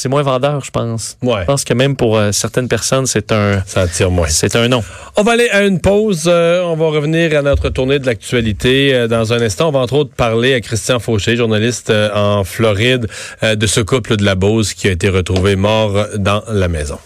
c'est 0.00 0.08
moins 0.08 0.22
vendeur, 0.22 0.64
je 0.64 0.70
pense. 0.70 1.18
Ouais, 1.22 1.42
Je 1.42 1.44
pense 1.44 1.62
que 1.62 1.74
même 1.74 1.94
pour 1.94 2.16
euh, 2.16 2.32
certaines 2.32 2.68
personnes, 2.68 3.04
c'est 3.04 3.32
un 3.32 3.62
ça 3.66 3.82
attire 3.82 4.10
moins. 4.10 4.28
c'est 4.28 4.56
un 4.56 4.66
non. 4.66 4.82
On 5.18 5.22
va 5.22 5.32
aller 5.32 5.50
à 5.50 5.66
une 5.66 5.78
pause. 5.78 6.24
Euh, 6.26 6.62
on 6.62 6.74
va 6.74 6.86
revenir 6.86 7.36
à 7.38 7.42
notre 7.42 7.68
tournée 7.68 7.98
de 7.98 8.06
l'actualité 8.06 8.94
euh, 8.94 9.08
dans 9.08 9.34
un 9.34 9.42
instant. 9.42 9.68
On 9.68 9.72
va 9.72 9.80
entre 9.80 9.96
autres 9.96 10.14
parler 10.14 10.54
à 10.54 10.62
Christian 10.62 11.00
Fauché, 11.00 11.36
journaliste 11.36 11.92
en 12.14 12.44
Floride, 12.44 13.08
de 13.42 13.66
ce 13.66 13.82
couple 13.82 14.16
de 14.16 14.24
la 14.24 14.36
Beauce 14.36 14.72
qui 14.72 14.88
a 14.88 14.92
été 14.92 15.10
retrouvé 15.10 15.54
mort 15.54 16.06
dans 16.16 16.42
la 16.48 16.68
maison. 16.68 16.98